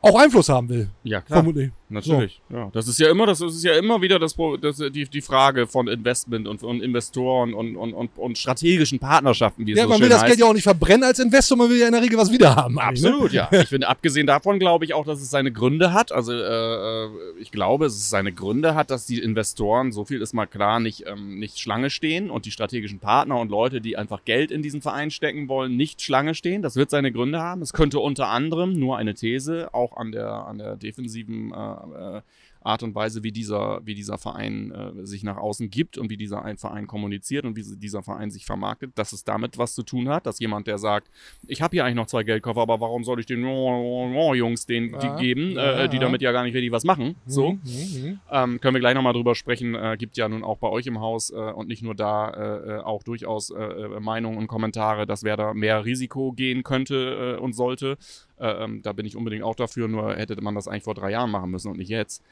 [0.00, 0.90] auch Einfluss haben will.
[1.04, 1.38] Ja, klar.
[1.38, 1.70] Vermutlich.
[1.92, 2.40] Natürlich.
[2.50, 5.66] Ja, das ist ja immer, das ist ja immer wieder das, das die, die Frage
[5.66, 9.90] von Investment und, und Investoren und, und, und, und strategischen Partnerschaften, wie es Ja, so
[9.90, 10.28] man will das heißt.
[10.28, 12.56] Geld ja auch nicht verbrennen als Investor, man will ja in der Regel was wieder
[12.56, 12.74] haben.
[12.74, 12.82] Ne?
[12.82, 13.48] Absolut, ja.
[13.62, 16.12] Ich finde, abgesehen davon glaube ich auch, dass es seine Gründe hat.
[16.12, 20.22] Also äh, äh, ich glaube, dass es seine Gründe hat, dass die Investoren, so viel
[20.22, 23.96] ist mal klar, nicht, ähm, nicht Schlange stehen und die strategischen Partner und Leute, die
[23.96, 26.62] einfach Geld in diesen Verein stecken wollen, nicht Schlange stehen.
[26.62, 27.62] Das wird seine Gründe haben.
[27.62, 31.54] Es könnte unter anderem nur eine These auch an der, an der defensiven äh,
[31.90, 32.22] äh,
[32.64, 36.16] Art und Weise, wie dieser, wie dieser Verein äh, sich nach außen gibt und wie
[36.16, 39.82] dieser ein Verein kommuniziert und wie dieser Verein sich vermarktet, dass es damit was zu
[39.82, 41.08] tun hat, dass jemand, der sagt,
[41.46, 44.98] ich habe hier eigentlich noch zwei Geldkoffer, aber warum soll ich den Jungs den Ja,
[44.98, 47.16] die geben, ja, äh, die damit ja gar nicht richtig was machen?
[47.26, 47.52] So.
[47.52, 48.20] Mhm, mhm.
[48.30, 49.74] Ähm, können wir gleich nochmal drüber sprechen.
[49.74, 52.82] Äh, gibt ja nun auch bei euch im Haus äh, und nicht nur da äh,
[52.82, 53.52] auch durchaus
[54.00, 57.96] Meinungen und Kommentare, dass wer da mehr Risiko gehen könnte und sollte.
[58.42, 61.12] Äh, ähm, da bin ich unbedingt auch dafür, nur hätte man das eigentlich vor drei
[61.12, 62.22] Jahren machen müssen und nicht jetzt.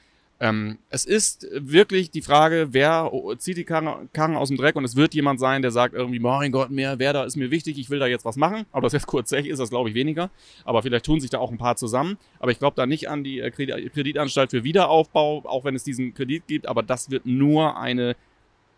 [0.42, 4.96] Ähm, es ist wirklich die Frage, wer zieht die Karren, aus dem Dreck und es
[4.96, 7.98] wird jemand sein, der sagt irgendwie, mein Gott, mehr Werder ist mir wichtig, ich will
[7.98, 8.64] da jetzt was machen.
[8.72, 10.30] Aber das jetzt kurz ist das glaube ich weniger.
[10.64, 12.16] Aber vielleicht tun sich da auch ein paar zusammen.
[12.38, 15.84] Aber ich glaube da nicht an die äh, Kredi- Kreditanstalt für Wiederaufbau, auch wenn es
[15.84, 16.66] diesen Kredit gibt.
[16.66, 18.16] Aber das wird nur eine,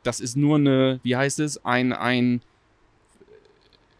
[0.02, 2.42] das ist nur eine, wie heißt es, ein, ein,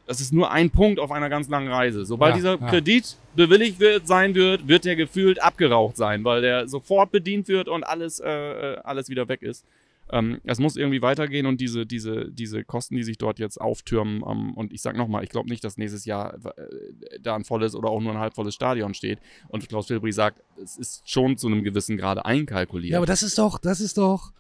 [0.07, 2.05] das ist nur ein Punkt auf einer ganz langen Reise.
[2.05, 2.69] Sobald Ja, dieser ja.
[2.69, 7.69] Kredit bewilligt wird, sein wird, wird der gefühlt abgeraucht sein, weil der sofort bedient wird
[7.69, 9.65] und alles, äh, äh, alles wieder weg ist.
[10.11, 14.23] Ähm, es muss irgendwie weitergehen und diese, diese, diese Kosten, die sich dort jetzt auftürmen,
[14.29, 17.75] ähm, und ich sage nochmal, ich glaube nicht, dass nächstes Jahr äh, da ein volles
[17.75, 19.21] oder auch nur ein halbvolles Stadion steht.
[19.49, 22.93] Und Klaus Filbri sagt, es ist schon zu einem gewissen Grade einkalkuliert.
[22.93, 24.33] Ja, aber das ist doch, das ist doch,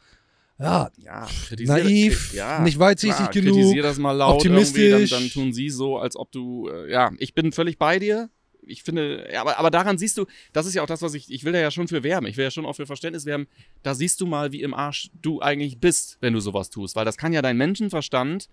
[0.59, 1.27] ja, Ja,
[1.67, 5.11] Naiv, kri- nicht weitsichtig genug, Kritisiere das mal laut optimistisch.
[5.11, 8.31] dann, dann tun sie so, als ob du, äh, ja, ich bin völlig bei dir.
[8.65, 11.33] Ich finde, ja, aber, aber daran siehst du, das ist ja auch das, was ich,
[11.33, 13.49] ich will da ja schon für werben, ich will ja schon auch für Verständnis werben,
[13.83, 17.05] da siehst du mal, wie im Arsch du eigentlich bist, wenn du sowas tust, weil
[17.05, 18.49] das kann ja dein Menschenverstand,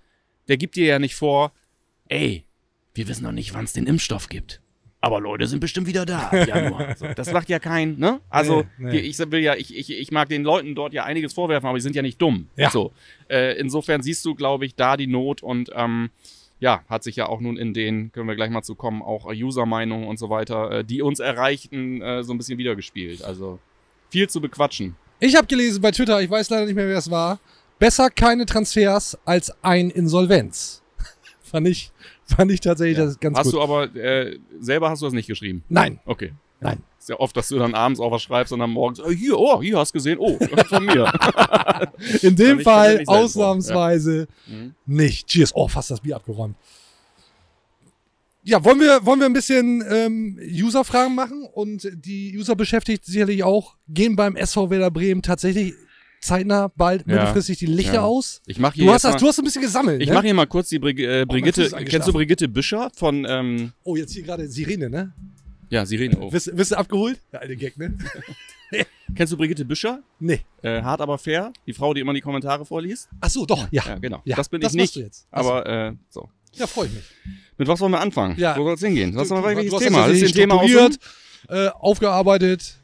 [0.48, 1.54] der gibt dir ja nicht vor,
[2.08, 2.44] ey,
[2.96, 4.62] wir wissen noch nicht, wann es den Impfstoff gibt.
[5.02, 6.96] Aber Leute sind bestimmt wieder da im Januar.
[6.98, 8.20] So, das macht ja kein, ne?
[8.30, 9.00] Also, Nee, nee.
[9.00, 11.82] ich will ja, ich, ich, ich mag den Leuten dort ja einiges vorwerfen, aber die
[11.82, 12.50] sind ja nicht dumm.
[12.58, 12.70] Ja.
[12.70, 12.92] So.
[13.30, 16.10] Äh, insofern siehst du, glaube ich, da die Not und ähm,
[16.60, 19.28] ja, hat sich ja auch nun in den, können wir gleich mal zu kommen, auch
[19.28, 23.24] User-Meinungen und so weiter, äh, die uns erreichten, äh, so ein bisschen wiedergespielt.
[23.24, 23.60] Also
[24.10, 24.96] viel zu bequatschen.
[25.22, 27.40] Ich habe gelesen bei Twitter, ich weiß leider nicht mehr, wer es war.
[27.78, 30.82] Besser keine Transfers als ein Insolvenz.
[31.42, 31.92] fand ich,
[32.36, 33.54] fand ich tatsächlich das ganz hast gut.
[33.56, 35.64] du aber, äh, selber hast du das nicht geschrieben.
[35.70, 36.34] Nein, Okay.
[36.62, 36.84] Nein.
[37.00, 39.40] Ist ja oft, dass du dann abends auch was schreibst und dann morgens, oh, hier,
[39.40, 40.38] oh, hier hast du gesehen, oh,
[40.68, 41.10] von mir.
[42.22, 44.74] In dem Fall ausnahmsweise Mhm.
[44.86, 45.28] nicht.
[45.28, 45.56] Cheers.
[45.56, 46.58] Oh, fast das Bier abgeräumt.
[48.44, 51.46] Ja, wollen wir, wollen wir ein bisschen ähm, User-Fragen machen?
[51.54, 55.74] Und die User beschäftigt sicherlich auch, gehen beim SV Werder Bremen tatsächlich
[56.22, 57.16] zeitnah bald Ja.
[57.16, 58.02] mittelfristig die Lichter Ja.
[58.04, 58.42] aus?
[58.46, 60.14] Ich mache hier, Du hast, das, mal- du hast ein bisschen gesammelt, ich ne?
[60.16, 61.64] mache hier mal kurz die Brig äh, Brigitte.
[61.70, 62.14] Fuß ist kennst du.
[62.14, 65.14] Brigitte Büscher von, ähm, Oh, jetzt hier gerade Sirene, ne?
[65.70, 66.18] ja, Sirene.
[66.20, 66.32] Oh.
[66.32, 67.20] Wirst, wirst du abgeholt?
[67.32, 67.98] Der alte Gag, ne?
[69.16, 70.04] Kennst du Brigitte Büscher?
[70.20, 70.42] Nee.
[70.62, 73.10] Äh, hart aber fair, die Frau, die immer die Kommentare vorliest.
[73.20, 73.84] Ach so, doch, ja.
[73.88, 74.22] Ja, genau.
[74.26, 74.96] Ja, das bin das ich nicht.
[74.96, 75.28] du jetzt.
[75.32, 76.30] Aber äh, so.
[76.54, 77.04] Ja, freue ich mich.
[77.58, 78.36] Mit was wollen wir anfangen?
[78.38, 78.56] Ja.
[78.58, 79.16] Wo soll es hingehen?
[79.16, 80.08] Was ist mal Du- welches Thema?
[80.08, 80.64] das ist ein Thema
[81.50, 82.76] äh, aufgearbeitet.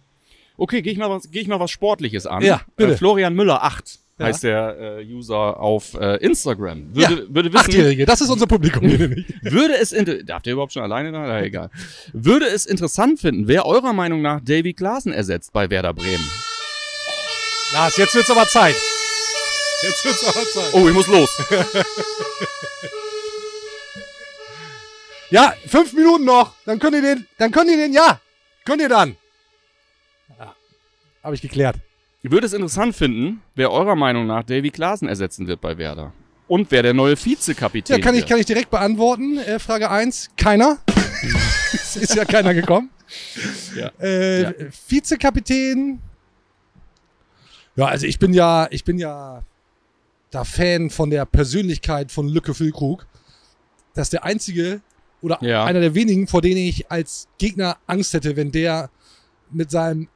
[0.58, 2.41] Okay, gehe ich, mal was- geh ich mal was Sportliches an.
[2.44, 2.94] Ja, bitte.
[2.94, 4.26] Äh, Florian Müller 8 Ja.
[4.28, 6.96] heißt der äh, User auf äh, Instagram.
[6.96, 8.84] Würde, würde wissen, Achtjährige, das ist unser Publikum
[9.41, 9.94] würde es
[10.26, 11.20] darf der überhaupt schon alleine da?
[11.20, 11.70] Na, egal.
[12.13, 16.30] Würde es interessant finden, wer eurer Meinung nach Davy Klaassen ersetzt bei Werder Bremen?
[17.74, 18.76] Lars, jetzt wird's aber Zeit.
[19.84, 20.74] Jetzt wird's aber Zeit.
[20.74, 21.30] Oh, ich muss los.
[25.32, 26.54] Ja, fünf Minuten noch.
[26.65, 28.20] Dann könnt ihr den, dann könnt ihr den, ja.
[28.63, 29.18] Könnt ihr dann.
[31.25, 31.77] Habe ich geklärt.
[32.21, 36.13] Würde es interessant finden, wer eurer Meinung nach Davy Klaassen ersetzen wird bei Werder?
[36.47, 39.39] Und wer der neue Vizekapitän Ja, kann ich, kann ich direkt beantworten.
[39.39, 40.77] Äh, Frage 1, keiner.
[41.73, 42.91] es ist ja keiner gekommen.
[43.75, 43.91] Ja.
[43.99, 44.51] Äh, Ja.
[44.88, 45.99] Vizekapitän.
[47.75, 49.41] Ja, also ich bin ja, ich bin ja
[50.31, 53.05] da Fan von der Persönlichkeit von Lücke Füllkrug.
[53.95, 54.81] Das ist der einzige
[55.21, 55.65] oder Ja.
[55.65, 58.89] einer der wenigen, vor denen ich als Gegner Angst hätte, wenn der
[59.51, 60.07] mit seinem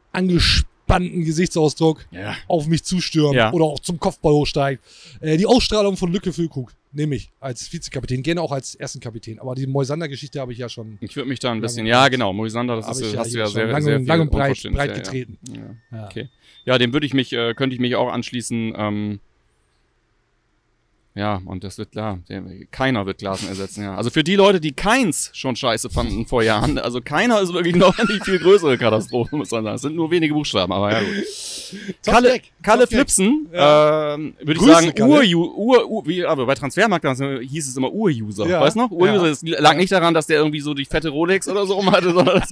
[0.90, 2.36] angespannten Gesichtsausdruck Ja.
[2.48, 3.52] auf mich zustürmt Ja.
[3.54, 4.84] oder auch zum Kopfball hochsteigt.
[5.22, 9.40] Äh, die Ausstrahlung von Lücke Füllkrug nehme ich als Vizekapitän, gerne auch als ersten Kapitän.
[9.40, 12.34] Aber die Moisander-Geschichte habe ich ja schon, Ich würde mich da ein bisschen, ja genau,
[12.34, 15.38] Moisander, das ist, ja hast du ja sehr, lang, sehr lang und breit, breit getreten.
[15.52, 15.98] Ja.
[15.98, 16.06] Ja.
[16.08, 16.30] Okay.
[16.66, 18.74] Ja, dem würde ich mich, äh, könnte ich mich auch anschließen.
[18.76, 19.20] Ähm,
[21.20, 22.20] ja, und das wird klar.
[22.72, 23.96] Keiner wird Glasen ersetzen, ja.
[23.96, 27.76] Also für die Leute, die keins schon scheiße fanden vor Jahren, also keiner ist wirklich
[27.76, 29.76] noch die viel größere Katastrophe, muss man sagen.
[29.76, 31.26] Es sind nur wenige Buchstaben, aber ja gut.
[32.06, 32.88] Kalle, Kalle.
[32.88, 34.14] Flipsen, Ja.
[34.16, 35.28] ähm, würde ich sagen, Kalle.
[35.36, 38.48] Ur, Ur, wie, aber bei Transfermarkt hieß es immer Ur-User.
[38.48, 38.62] Ja.
[38.62, 38.92] Weißt du noch?
[38.92, 39.36] Ur-User.
[39.46, 39.60] Ja.
[39.60, 42.40] Lag nicht daran, dass der irgendwie so die fette Rolex oder so um hatte, sondern
[42.40, 42.50] das,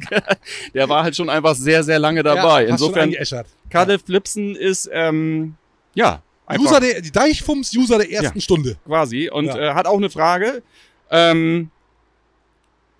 [0.74, 2.66] der war halt schon einfach sehr, sehr lange dabei.
[2.66, 3.16] Insofern.
[3.70, 5.56] Kalle Flipsen ist, ähm,
[5.96, 8.42] ja, einfach User der, die Deichfums-User der ersten Ja.
[8.42, 8.78] Stunde.
[8.86, 9.30] quasi.
[9.30, 9.58] Und Ja.
[9.58, 10.64] äh, hat auch eine Frage.
[11.12, 11.70] Ähm,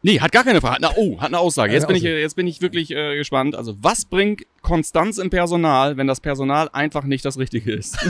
[0.04, 0.78] nee, hat gar keine Frage.
[0.82, 1.74] Na, oh, hat eine Aussage.
[1.74, 2.18] Jetzt Eine bin, ich, Aussage.
[2.18, 3.56] äh, jetzt bin ich wirklich äh, gespannt.
[3.56, 7.98] Also, was bringt Konstanz im Personal, wenn das Personal einfach nicht das Richtige ist?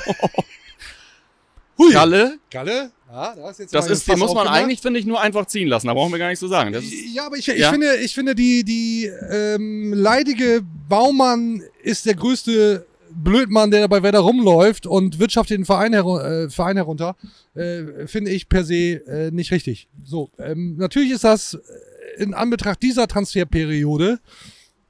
[1.78, 1.92] Hui.
[1.92, 2.92] Kalle, Kalle?
[3.08, 5.46] Ja, da ist jetzt das ist, den Fass muss man eigentlich, finde ich, nur einfach
[5.46, 5.86] ziehen lassen.
[5.88, 6.74] Da brauchen wir gar nicht so sagen.
[6.74, 7.70] Das ist, Ja, aber ich, ich Ja?
[7.72, 12.87] finde, ich finde, die, die ähm, leidige Baumann ist der größte
[13.24, 17.16] Blödmann, der bei Werder rumläuft und wirtschaftet den Verein, heru äh, Verein herunter,
[17.56, 19.88] äh, finde ich per se äh, nicht richtig.
[20.04, 24.20] So, ähm, natürlich ist das äh, in Anbetracht dieser Transferperiode,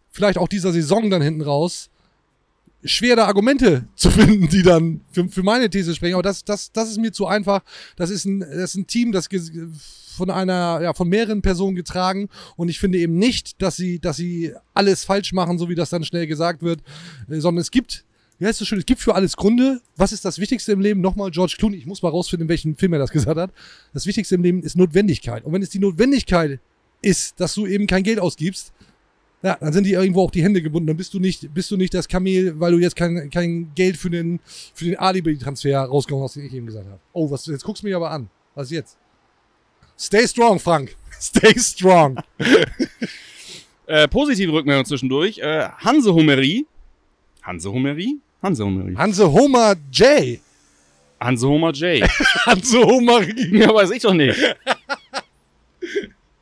[0.09, 1.89] vielleicht auch dieser Saison dann hinten raus,
[2.83, 6.15] schwer da Argumente zu finden, die dann für, für meine These sprechen.
[6.15, 7.61] Aber das, das, das ist mir zu einfach.
[7.95, 9.29] Das ist ein, das ist ein Team, das
[10.17, 12.27] von einer, ja, von mehreren Personen getragen.
[12.55, 15.91] Und ich finde eben nicht, dass sie, dass sie alles falsch machen, so wie das
[15.91, 16.81] dann schnell gesagt wird,
[17.29, 18.03] äh, sondern es gibt,
[18.39, 19.81] wie heißt das schön, es gibt für alles Gründe.
[19.95, 21.01] Was ist das Wichtigste im Leben?
[21.01, 21.77] Nochmal George Clooney.
[21.77, 23.51] Ich muss mal rausfinden, in welchem Film er das gesagt hat.
[23.93, 25.43] Das Wichtigste im Leben ist Notwendigkeit.
[25.43, 26.59] Und wenn es die Notwendigkeit
[27.01, 28.73] ist, dass du eben kein Geld ausgibst,
[29.43, 30.87] ja, dann sind die irgendwo auch die Hände gebunden.
[30.87, 33.97] Dann bist du nicht, bist du nicht das Kamel, weil du jetzt kein, kein Geld
[33.97, 34.39] für den,
[34.73, 36.99] für den Alibi-Transfer rausgehauen hast, den ich eben gesagt habe.
[37.13, 38.29] Oh, was, jetzt guckst du mich aber an.
[38.55, 38.97] Was jetzt?
[39.97, 40.95] Stay strong, Frank.
[41.19, 42.19] Stay strong.
[43.87, 45.39] äh, positive Rückmeldung zwischendurch.
[45.39, 46.65] Äh, Hanse Hummery.
[47.43, 48.19] Hanse Hummery?
[48.41, 48.93] Hanse Hummery.
[48.95, 50.39] Hanse Homer J.
[51.19, 52.03] Hanse Homer J.
[52.45, 53.57] Hanse Homerie.
[53.59, 54.37] ja, weiß ich doch nicht.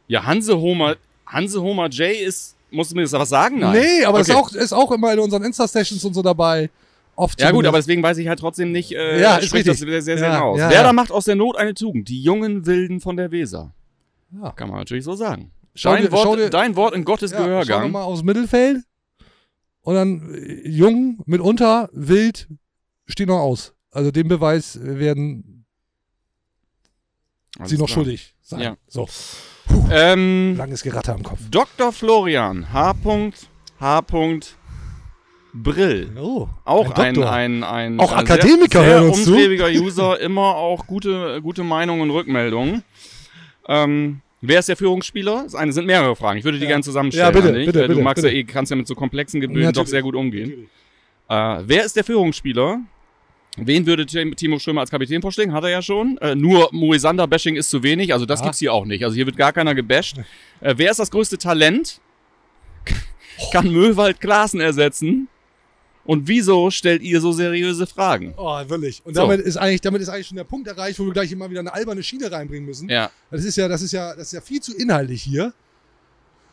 [0.07, 3.59] Ja, Hanse Homer, Hanse Homer J ist, musst du mir das was sagen?
[3.59, 3.79] Nein.
[3.79, 4.31] Nee, aber okay.
[4.31, 6.69] ist, auch, ist auch immer in unseren Insta-Sessions und so dabei.
[7.15, 10.01] Oft Ja gut, aber deswegen weiß ich halt trotzdem nicht, äh, Ja, spricht das sehr,
[10.01, 10.59] sehr, sehr Ja, raus.
[10.59, 10.93] ja, Werder ja.
[10.93, 12.09] macht aus der Not eine Tugend.
[12.09, 13.73] Die jungen Wilden von der Weser.
[14.43, 14.51] Ja.
[14.51, 15.51] Kann man natürlich so sagen.
[15.73, 17.83] Schau Dein, dir- schau Wort, dir- dein Wort in Gottes Ja, schau Gehörgang.
[17.83, 18.79] doch mal aus Mittelfeld.
[19.85, 22.47] Und dann äh, jung, mitunter, wild,
[23.05, 23.75] stehen noch aus.
[23.91, 25.65] Also den Beweis werden
[27.59, 27.93] Alles sie noch klar.
[27.93, 28.61] schuldig sein.
[28.61, 28.77] Ja.
[28.87, 29.07] So,
[29.91, 31.39] Ähm, langes Geratter am Kopf.
[31.51, 31.91] Dr.
[31.91, 32.95] Florian H.
[33.79, 34.01] H.
[35.53, 36.11] Brill.
[36.19, 37.31] Oh, Auch ein, Doktor.
[37.31, 42.11] ein, ein, Auch ein Akademiker sehr, sehr umtriebiger User, immer auch gute, gute Meinungen und
[42.11, 42.83] Rückmeldungen.
[43.67, 45.43] Ähm, Wer ist der Führungsspieler?
[45.43, 46.37] Das eine sind mehrere Fragen.
[46.37, 47.33] Ich würde die gerne zusammenstellen.
[47.33, 48.35] Ja, bitte, bitte, Äh, Du bitte, magst bitte.
[48.35, 50.69] ja eh, kannst ja mit so komplexen Gebilden doch sehr gut umgehen.
[51.29, 52.79] Äh, wer ist der Führungsspieler?
[53.57, 55.53] Wen würde Tim- Timo Schömer als Kapitän vorschlagen?
[55.53, 56.17] Hat er ja schon.
[56.17, 58.11] Äh, nur Moisander-Bashing ist zu wenig.
[58.13, 58.45] Also das Ja.
[58.47, 59.03] gibt's hier auch nicht.
[59.03, 60.17] Also hier wird gar keiner gebasht.
[60.59, 62.01] Äh, wer ist das größte Talent?
[63.53, 65.29] Kann Möwald Klaassen ersetzen?
[66.05, 68.33] Und wieso stellt ihr so seriöse Fragen?
[68.37, 69.01] Oh, wirklich.
[69.05, 69.21] Und So.
[69.21, 71.61] damit ist eigentlich, damit ist eigentlich schon der Punkt erreicht, wo wir gleich immer wieder
[71.61, 72.87] eine alberne Schiene reinbringen müssen.
[72.89, 75.51] Ja, Das ist ja, das ist ja, das ist ja viel zu inhaltlich hier.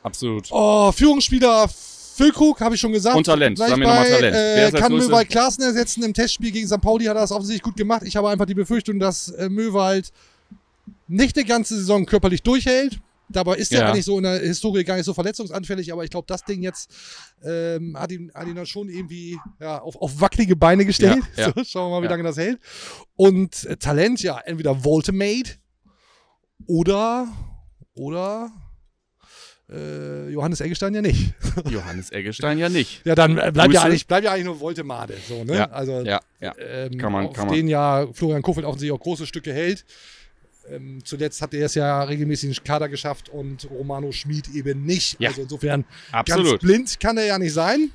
[0.03, 0.49] absolut.
[0.51, 1.69] Oh, Führungsspieler
[2.15, 3.17] Füllkrug, habe ich schon gesagt.
[3.17, 3.57] Und Talent.
[3.57, 4.75] Gleich Sag mir nochmal Talent.
[4.75, 6.03] Äh, kann Möwald Klaassen ersetzen.
[6.03, 6.81] Im Testspiel gegen St.
[6.81, 8.03] Pauli hat er das offensichtlich gut gemacht.
[8.05, 10.13] Ich habe einfach die Befürchtung, dass äh, Möwald
[11.09, 12.99] nicht die ganze Saison körperlich durchhält.
[13.33, 13.89] Dabei ist er Ja.
[13.91, 16.91] eigentlich so in der Historie gar nicht so verletzungsanfällig, aber ich glaube, das Ding jetzt
[17.45, 21.23] ähm, hat, ihn, hat ihn dann schon irgendwie ja, auf, auf wackelige Beine gestellt.
[21.37, 21.53] Ja.
[21.57, 22.59] So, schauen wir mal, wie lange das hält.
[23.17, 25.51] Und äh, Talent, ja, entweder Voltemade
[26.67, 27.27] oder,
[27.95, 28.51] oder
[29.71, 31.35] äh, Johannes Eggestein ja nicht.
[31.71, 33.05] Johannes Eggestein ja nicht.
[33.07, 35.15] Ja, dann äh, bleibt ja eigentlich, bleibt ja eigentlich nur Voltemade.
[35.29, 35.57] So, ne?
[35.57, 36.55] Ja, also, Ja, ja.
[36.59, 37.55] ähm, Kann man- auf kann man.
[37.57, 39.85] den ja Florian Kofeld offensichtlich auch große Stücke hält.
[40.71, 44.85] Ähm, zuletzt hat er es ja regelmäßig in den Kader geschafft und Romano Schmid eben
[44.85, 45.21] nicht.
[45.21, 45.31] Ja.
[45.31, 46.61] Also insofern ganz Absolut.
[46.61, 47.91] blind kann er ja nicht sein.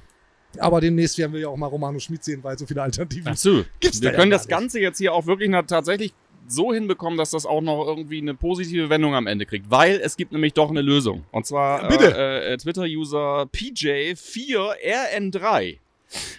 [0.60, 3.68] Aber demnächst werden wir ja auch mal Romano Schmid sehen, weil so viele Alternativen Absolut.
[3.80, 4.48] Gibt's Wir da ja können gar das.
[4.48, 6.14] Ganze jetzt hier auch wirklich tatsächlich
[6.48, 9.70] so hinbekommen, dass das auch noch irgendwie eine positive Wendung am Ende kriegt.
[9.70, 11.26] Weil es gibt nämlich doch eine Lösung.
[11.32, 15.78] Und zwar äh, äh, Twitter-User PJ4RN3.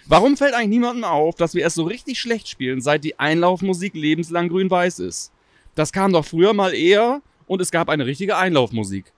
[0.07, 3.93] Warum fällt eigentlich niemandem auf, dass wir es so richtig schlecht spielen, seit die Einlaufmusik
[3.93, 5.31] lebenslang grün-weiß ist?
[5.79, 9.13] Das kam doch früher mal eher und es gab eine richtige Einlaufmusik.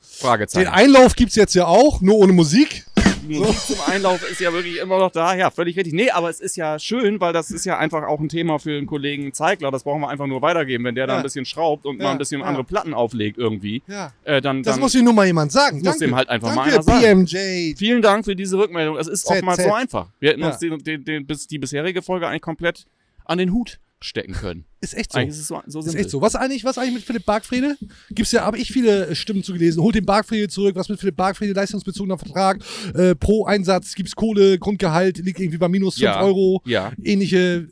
[0.00, 0.64] Fragezeichen.
[0.64, 2.86] Den Einlauf gibt's jetzt ja auch, nur ohne Musik.
[3.28, 5.34] Die Musik zum Einlauf ist ja wirklich immer noch da.
[5.36, 5.92] Ja, völlig richtig.
[5.92, 8.70] Nee, aber es ist ja schön, weil das ist ja einfach auch ein Thema für
[8.70, 9.70] den Kollegen Zeigler.
[9.70, 10.84] Das brauchen wir einfach nur weitergeben.
[10.84, 11.16] Wenn der da Ja.
[11.18, 12.46] ein bisschen schraubt und Ja, mal ein bisschen ja.
[12.46, 14.12] andere Platten auflegt irgendwie, Ja.
[14.24, 15.76] äh, dann, Das dann muss ihm nur mal jemand sagen.
[15.80, 15.98] muss Danke.
[16.06, 17.26] dem halt einfach mal Danke, einer sagen.
[17.26, 17.74] PMJ.
[17.76, 18.96] vielen Dank für diese Rückmeldung.
[18.96, 19.66] Es ist Z, oftmals Z.
[19.66, 20.06] so einfach.
[20.18, 22.86] Wir hätten uns den, den, den, die bisherige Folge eigentlich komplett
[23.26, 24.64] an den Hut stecken können.
[24.80, 25.18] Ist echt so.
[25.18, 26.22] Eigentlich ist es so, so ist echt so.
[26.22, 27.76] Was eigentlich, was eigentlich mit Philipp Bargfrede?
[28.10, 29.82] Gibt's ja, habe ich viele äh, Stimmen zugelesen.
[29.82, 30.74] Holt den Bargfrede zurück.
[30.76, 31.52] Was mit Philipp Bargfrede?
[31.52, 32.62] Leistungsbezogener Vertrag.
[32.94, 34.58] Äh, pro Einsatz gibt's Kohle.
[34.58, 36.22] Grundgehalt liegt irgendwie bei minus 5 Ja.
[36.22, 36.62] Euro.
[36.64, 36.92] Ja.
[37.02, 37.68] Ähnliche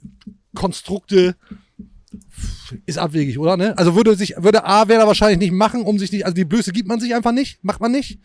[0.55, 1.37] Konstrukte.
[2.85, 3.57] Ist abwegig, oder?
[3.57, 3.77] Ne?
[3.79, 6.73] Also würde sich, würde A, wäre wahrscheinlich nicht machen, um sich nicht, also die Blöße
[6.73, 8.19] gibt man sich einfach nicht, macht man nicht.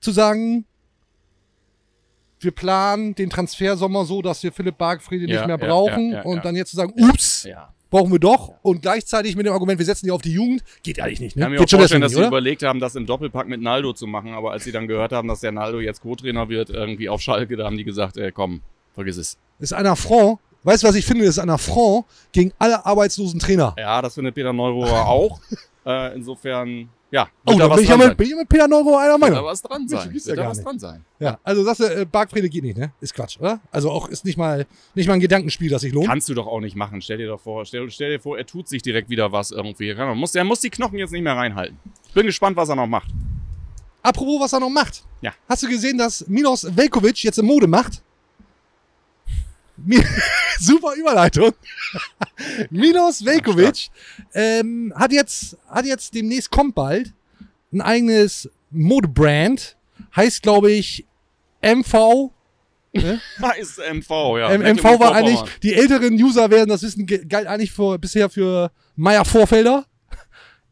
[0.00, 0.64] Zu sagen,
[2.40, 6.22] wir planen den Transfersommer so, dass wir Philipp Bargfrede Ja, nicht mehr brauchen ja, ja,
[6.24, 7.48] und dann jetzt zu sagen, ups,
[7.90, 8.52] brauchen wir doch.
[8.62, 11.30] Und gleichzeitig mit dem Argument, wir setzen die auf die Jugend, geht eigentlich nicht.
[11.30, 11.42] Ich Ne?
[11.42, 13.92] kann mir auch Geht vorstellen, dass nicht, sie überlegt haben, das im Doppelpack mit Naldo
[13.92, 17.08] zu machen, aber als sie dann gehört haben, dass der Naldo jetzt Co-Trainer wird, irgendwie
[17.08, 18.60] auf Schalke, da haben die gesagt, ey, komm,
[18.94, 19.38] vergiss es.
[19.58, 20.38] Ist ein Affront.
[20.62, 21.24] Weißt du, was ich finde?
[21.24, 23.74] Das ist ein Affront gegen alle arbeitslosen Trainer.
[23.78, 25.40] Ja, das findet Peter Neurohrer auch.
[25.88, 29.12] Äh, insofern, ja, Oh, da bin ich, ja mit, bin ich mit Peter Neuro einer
[29.12, 29.44] Wird da Meinung.
[29.44, 30.12] was dran sein.
[30.12, 30.66] Wird ja da was nicht.
[30.66, 31.04] dran sein.
[31.20, 32.92] Ja, also du, äh, Bargfrede geht nicht, ne?
[33.00, 33.60] Ist Quatsch, oder?
[33.70, 36.08] Also auch ist nicht mal, nicht mal ein Gedankenspiel, das sich lohnt.
[36.08, 37.00] Kannst du doch auch nicht machen.
[37.00, 39.90] Stell dir doch vor, stell, stell dir vor, er tut sich direkt wieder was irgendwie.
[39.90, 41.78] Er muss, er muss die Knochen jetzt nicht mehr reinhalten.
[42.12, 43.08] Bin gespannt, was er noch macht.
[44.02, 45.04] Apropos, was er noch macht.
[45.20, 45.32] Ja.
[45.48, 48.02] Hast du gesehen, dass Milos Velkovic jetzt in Mode macht?
[50.58, 51.52] Super Überleitung.
[52.70, 53.88] Milos Velkovic
[54.34, 57.12] ähm, hat jetzt, hat jetzt demnächst kommt bald
[57.72, 59.76] ein eigenes Modebrand.
[60.14, 61.04] Heißt, glaube ich,
[61.62, 62.30] MV.
[62.92, 63.20] Ne?
[63.42, 64.50] Heißt MV, ja.
[64.52, 68.70] M- MV war eigentlich, die älteren User werden das wissen, galt eigentlich für, bisher für
[68.94, 69.84] Meier Vorfelder.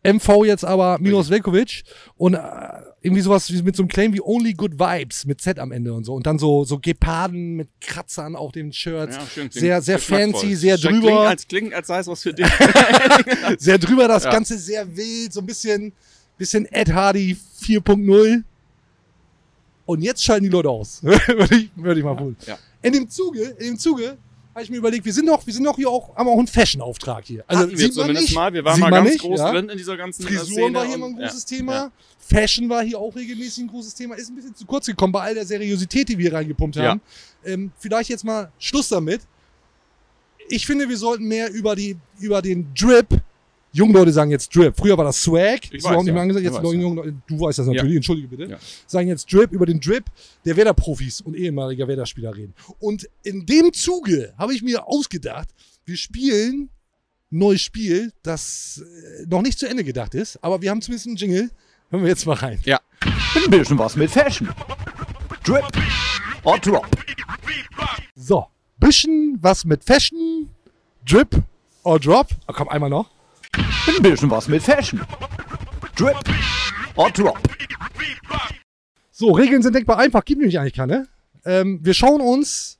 [0.03, 1.83] MV jetzt aber Milos Velkovic
[2.17, 2.39] und äh,
[3.05, 5.93] irgendwie sowas wie mit so einem Claim wie Only Good Vibes mit Z am Ende
[5.93, 9.15] und so und dann so so Geparden mit Kratzern auf den Shirts.
[9.17, 12.23] Ja, schön, klingt sehr sehr fancy, sehr Klingt drüber, als, klingt, als sei es was
[12.23, 12.47] für dich.
[13.59, 14.31] sehr drüber das Ja.
[14.33, 15.93] ganze sehr wild, so ein bisschen
[16.39, 18.43] bisschen Ed Hardy 4.0.
[19.87, 21.01] Und jetzt schalten die Leute aus.
[21.03, 22.35] würde ich, würde ich mal wohl.
[22.47, 22.57] ja.
[22.81, 24.17] In dem Zuge, in dem Zuge
[24.55, 26.47] habe ich mir überlegt, wir sind doch, wir sind doch hier auch, haben auch einen
[26.47, 27.43] Fashion-Auftrag hier.
[27.47, 28.53] Also Hatten wir zumindest nicht, mal.
[28.53, 29.51] Wir waren mal ganz nicht, groß ja.
[29.51, 30.75] drin in dieser ganzen äh, Frisuren Szene.
[30.75, 31.73] war hier immer ein großes ja, Thema.
[31.73, 31.93] Ja.
[32.19, 34.15] Fashion war hier auch regelmäßig ein großes Thema.
[34.15, 37.01] Ist ein bisschen zu kurz gekommen bei all der Seriosität, die wir hier reingepumpt haben.
[37.45, 39.23] Ähm, vielleicht jetzt mal Schluss damit.
[40.49, 43.09] Ich finde, wir sollten mehr über, die, über den Drip.
[43.75, 44.73] Junge Leute sagen jetzt Drip.
[44.77, 45.59] Früher war das Swag.
[45.73, 46.23] Ich weiß, nicht mehr ja.
[46.23, 46.47] angesagt.
[46.47, 46.79] Ich Jetzt weiß, ja.
[46.79, 48.45] junge Leute, du weißt das natürlich, entschuldige bitte.
[48.45, 48.59] Ja.
[48.87, 50.05] Sagen jetzt Drip über den Drip
[50.45, 52.55] der Werder-Profis und ehemaliger Werder-Spieler reden.
[52.79, 55.49] Und in dem Zuge habe ich mir ausgedacht,
[55.85, 56.71] wir spielen
[57.33, 61.09] ein neues Spiel, das äh, noch nicht zu Ende gedacht ist, aber wir haben zumindest
[61.09, 61.51] einen Jingle.
[61.91, 62.61] Hören wir jetzt mal rein.
[62.65, 62.79] Ja.
[63.01, 64.51] Ein bisschen was mit Fashion.
[65.43, 65.65] Drip
[66.45, 66.87] or Drop.
[68.15, 68.47] So,
[68.79, 70.49] bisschen was mit Fashion,
[71.05, 71.43] Drip
[71.83, 72.29] or Drop.
[72.47, 73.14] Oh, komm, einmal noch.
[73.87, 75.01] Ein bisschen was mit Fashion.
[75.97, 76.17] Drip
[76.97, 77.39] or Drop.
[79.11, 81.07] So, Regeln sind denkbar einfach, gibt nämlich eigentlich keine.
[81.45, 82.79] Ähm, wir schauen uns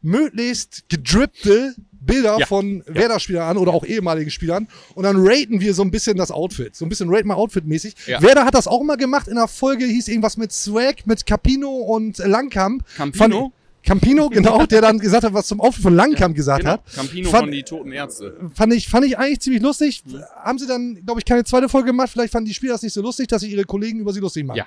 [0.00, 2.46] möglichst gedrippte Bilder Ja.
[2.46, 6.30] von Werder-Spielern an oder auch ehemaligen Spielern und dann raten wir so ein bisschen das
[6.30, 6.74] Outfit.
[6.76, 7.94] So ein bisschen rate mal Outfit-mäßig.
[8.06, 8.22] Ja.
[8.22, 11.68] Werder hat das auch mal gemacht in der Folge, hieß irgendwas mit Swag, mit Capino
[11.70, 12.84] und Langkamp.
[12.96, 13.40] Campino?
[13.40, 13.52] Fand-
[13.84, 16.72] Campino, genau, der dann gesagt hat, was zum Outfit von Langkamp gesagt Genau.
[16.72, 16.82] hat.
[16.94, 18.36] Campino Fand- von die Toten Ärzte.
[18.54, 20.02] Fand ich, fand ich eigentlich ziemlich lustig.
[20.42, 22.10] Haben sie dann, glaube ich, keine zweite Folge gemacht.
[22.10, 24.44] Vielleicht fanden die Spieler das nicht so lustig, dass sie ihre Kollegen über sie lustig
[24.44, 24.58] machen.
[24.58, 24.66] Ja.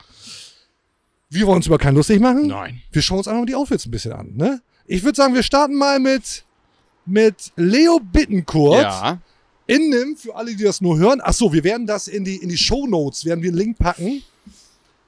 [1.29, 2.47] Wir wollen uns über keinen lustig machen.
[2.47, 2.81] Nein.
[2.91, 4.31] Wir schauen uns einfach mal die Outfits ein bisschen an.
[4.35, 4.61] Ne?
[4.85, 6.43] Ich würde sagen, wir starten mal mit,
[7.05, 8.81] mit Leo Bittencourt.
[8.83, 9.19] Ja.
[9.65, 11.19] In dem, für alle, die das nur hören.
[11.21, 13.77] Ach so, wir werden das in die, in die Show Notes, werden wir einen Link
[13.77, 14.21] packen,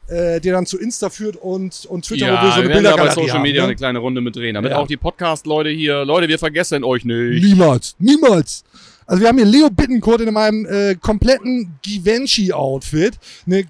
[0.10, 2.68] äh, der dann zu Insta führt und, und Twitter, Ja, wo wir so eine da
[2.70, 3.68] bei Bildergalerie Social haben, Media ne?
[3.68, 4.56] eine kleine Runde mit drehen.
[4.56, 4.78] Damit Ja.
[4.78, 7.44] auch die Podcast-Leute hier, Leute, wir vergessen euch nicht.
[7.44, 8.64] Niemals, niemals.
[9.10, 13.18] Also wir haben hier Leo Bittencourt in meinem äh, kompletten Givenchy-Outfit.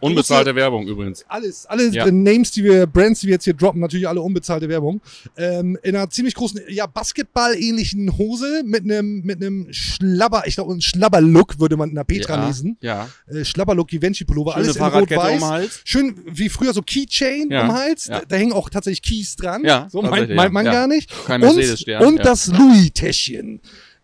[0.01, 1.23] Unbezahlte Werbung übrigens.
[1.29, 2.07] Alles, alle Ja.
[2.07, 4.99] äh, Names, die wir, Brands, die wir jetzt hier droppen, natürlich alle unbezahlte Werbung.
[5.37, 10.73] Ähm, in einer ziemlich großen, ja, Basketball-ähnlichen Hose mit einem, mit einem Schlabber, ich glaube,
[10.73, 12.47] ein Schlabber-Look würde man in der Petra ja.
[12.47, 12.77] lesen.
[12.81, 13.07] Ja.
[13.27, 15.41] Äh, Schlabberlook, Givenchy-Pullover, alles in rot-weiß.
[15.41, 15.69] um.
[15.85, 18.07] Schön wie früher so Keychain Ja, um den Hals.
[18.07, 18.19] ja.
[18.19, 19.63] Da, da hängen auch tatsächlich Keys dran.
[19.63, 21.09] Ja, so meint, meint man gar nicht.
[21.25, 21.57] Kein und
[22.01, 23.61] und das Louis-Täschchen.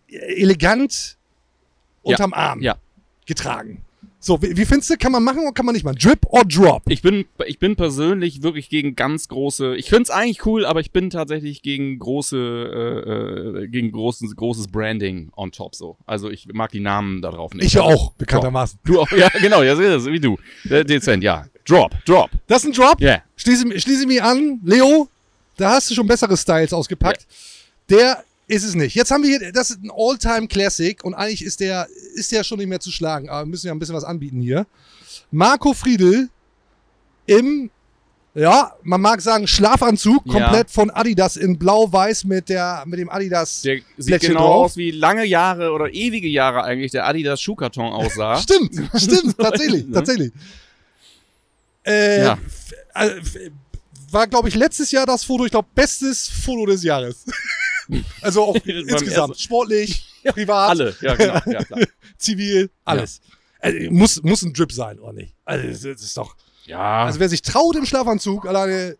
[0.08, 1.15] Elegant
[2.06, 2.76] unterm Arm Ja.
[3.26, 3.82] getragen.
[4.18, 5.98] So, wie, wie findest du, kann man machen oder kann man nicht machen?
[6.00, 6.82] Drip or Drop?
[6.88, 9.76] Ich bin, ich bin persönlich wirklich gegen ganz große.
[9.76, 14.68] Ich find's eigentlich cool, aber ich bin tatsächlich gegen große, äh, äh, gegen großes, großes
[14.68, 15.96] Branding on top so.
[16.06, 17.66] Also ich mag die Namen da drauf nicht.
[17.66, 18.80] Ich ja auch, bekanntermaßen.
[18.84, 20.36] Du auch, ja, genau, ja, wie du.
[20.68, 21.46] Äh, dezent, ja.
[21.64, 22.30] Drop, drop.
[22.48, 23.00] Das ist ein Drop.
[23.00, 23.22] Yeah.
[23.36, 24.60] Schließe, schließe mich an.
[24.64, 25.08] Leo,
[25.56, 27.26] da hast du schon bessere Styles ausgepackt.
[27.90, 28.94] Der ist es nicht.
[28.94, 32.58] Jetzt haben wir hier, das ist ein All-Time-Classic und eigentlich ist der, ist der schon
[32.58, 34.66] nicht mehr zu schlagen, aber wir müssen ja ein bisschen was anbieten hier.
[35.32, 36.28] Marco Friedl
[37.26, 37.70] im,
[38.34, 40.32] ja, man mag sagen, Schlafanzug, Ja.
[40.34, 43.62] komplett von Adidas in blau-weiß mit der, mit dem Adidas.
[43.62, 44.66] Der sieht Blättchen genau drauf.
[44.66, 48.36] aus, wie lange Jahre oder ewige Jahre eigentlich der Adidas Schuhkarton aussah.
[48.40, 49.92] Stimmt, stimmt, tatsächlich, Ne?
[49.92, 50.32] tatsächlich.
[51.84, 52.38] Äh, Ja.
[52.94, 53.10] äh,
[54.12, 57.24] war, glaube ich, letztes Jahr das Foto, ich glaube, bestes Foto des Jahres.
[58.22, 59.38] also auch insgesamt.
[59.38, 61.40] Sportlich, privat, Alle, ja, genau.
[61.46, 61.80] Ja, klar.
[62.18, 63.20] zivil, alles.
[63.60, 65.34] Also, muss, muss ein Drip sein, oder nicht?
[65.44, 66.36] Also, das ist doch.
[66.64, 67.04] ja.
[67.04, 68.96] Also, wer sich traut im Schlafanzug, alleine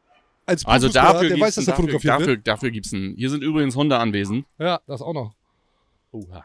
[0.47, 2.47] als Also dafür der weiß, dass er dafür, fotografiert dafür, wird.
[2.47, 3.15] dafür gibt's ein.
[3.17, 4.47] Hier sind übrigens Hunde anwesend.
[4.59, 5.35] Ja, das auch noch.
[6.13, 6.45] Oha.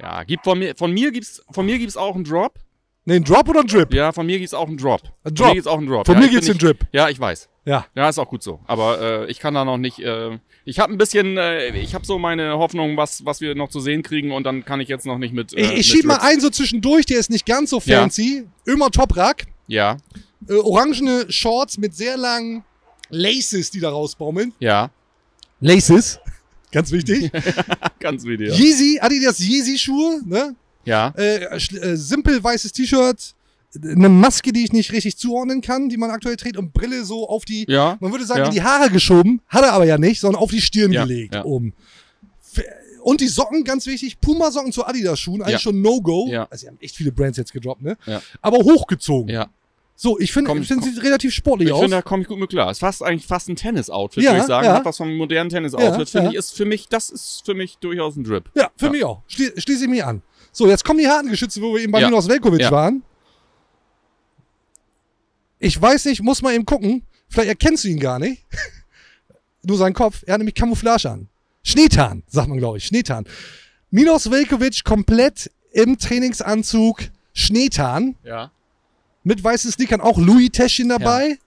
[0.00, 2.58] Ja, gibt von mir, von mir gibt's, von mir gibt's auch einen Drop.
[3.06, 3.92] Nee, ein Drop oder ein Drip?
[3.92, 5.02] Ja, von mir gibt's auch einen Drop.
[5.02, 5.48] Ein Von Drop.
[5.48, 6.06] mir gibt's auch einen Drop.
[6.06, 6.86] Von ja, mir gibt's den nicht- Drip.
[6.92, 7.48] Ja, ich weiß.
[7.66, 7.86] Ja.
[7.94, 8.60] Ja, ist auch gut so.
[8.66, 9.98] Aber äh, ich kann da noch nicht.
[9.98, 13.68] Äh, ich habe ein bisschen, äh, ich habe so meine Hoffnung, was, was wir noch
[13.68, 15.52] zu sehen kriegen und dann kann ich jetzt noch nicht mit.
[15.52, 18.00] Äh, Ich, ich mit schieb mal einen so zwischendurch, der ist nicht ganz so Ja.
[18.00, 18.44] fancy.
[18.64, 19.44] Immer Toprak.
[19.66, 19.96] Ja,
[20.48, 22.64] äh, orangene Shorts mit sehr langen
[23.10, 24.52] Laces, die da rausbaumeln.
[24.60, 24.90] ja,
[25.60, 26.20] Laces.
[26.72, 27.30] Ganz wichtig.
[28.00, 28.52] ganz wie dir.
[28.52, 30.56] Yeezy, Adidas Yeezy-Schuhe, ne?
[30.84, 31.58] Ja, Äh, äh,
[31.96, 33.34] simpel weißes T-Shirt,
[33.82, 37.28] eine Maske, die ich nicht richtig zuordnen kann, die man aktuell trägt und Brille so
[37.28, 38.46] auf die, ja, man würde sagen, Ja.
[38.46, 41.34] in die Haare geschoben, hat er aber ja nicht, sondern auf die Stirn Ja, gelegt
[41.44, 41.74] oben.
[43.02, 46.30] Und die Socken, ganz wichtig, Puma-Socken zu Adidas-Schuhen, eigentlich schon No-Go.
[46.48, 47.96] Also, sie haben echt viele Brands jetzt gedroppt, ne?
[48.06, 48.22] Ja.
[48.40, 49.28] Aber hochgezogen.
[49.34, 49.48] ja.
[49.96, 50.90] So, ich finde, ich find, komm.
[50.92, 51.80] sieht relativ sportlich Ich aus.
[51.82, 52.68] finde, da komme ich gut mit klar.
[52.70, 54.66] Ist fast eigentlich fast ein Tennis-Outfit, Ja, würde ich sagen.
[54.66, 54.74] ja.
[54.74, 55.98] Hat was vom modernen Tennis-Outfit.
[55.98, 58.50] Ja, finde ich, ist für mich, das ist für mich durchaus ein Drip.
[58.56, 59.22] Ja, für mich auch.
[59.28, 60.22] Schlie schließe ich mich an.
[60.56, 62.06] So, jetzt kommen die harten Geschütze, wo wir eben bei Ja.
[62.08, 62.70] Milos Velkovic Ja.
[62.70, 63.02] waren.
[65.58, 67.02] Ich weiß nicht, muss mal eben gucken.
[67.28, 68.44] Vielleicht erkennst du ihn gar nicht.
[69.64, 70.22] Nur seinen Kopf.
[70.26, 71.28] Er hat nämlich Camouflage an.
[71.64, 72.84] Schneetarn, sagt man, glaube ich.
[72.86, 73.26] Schneetarn.
[73.90, 77.00] Milos Velkovic komplett im Trainingsanzug
[77.32, 78.14] Schneetarn.
[78.22, 78.52] Ja.
[79.24, 81.38] Mit weißen Sneakern auch Louis Täschchen dabei.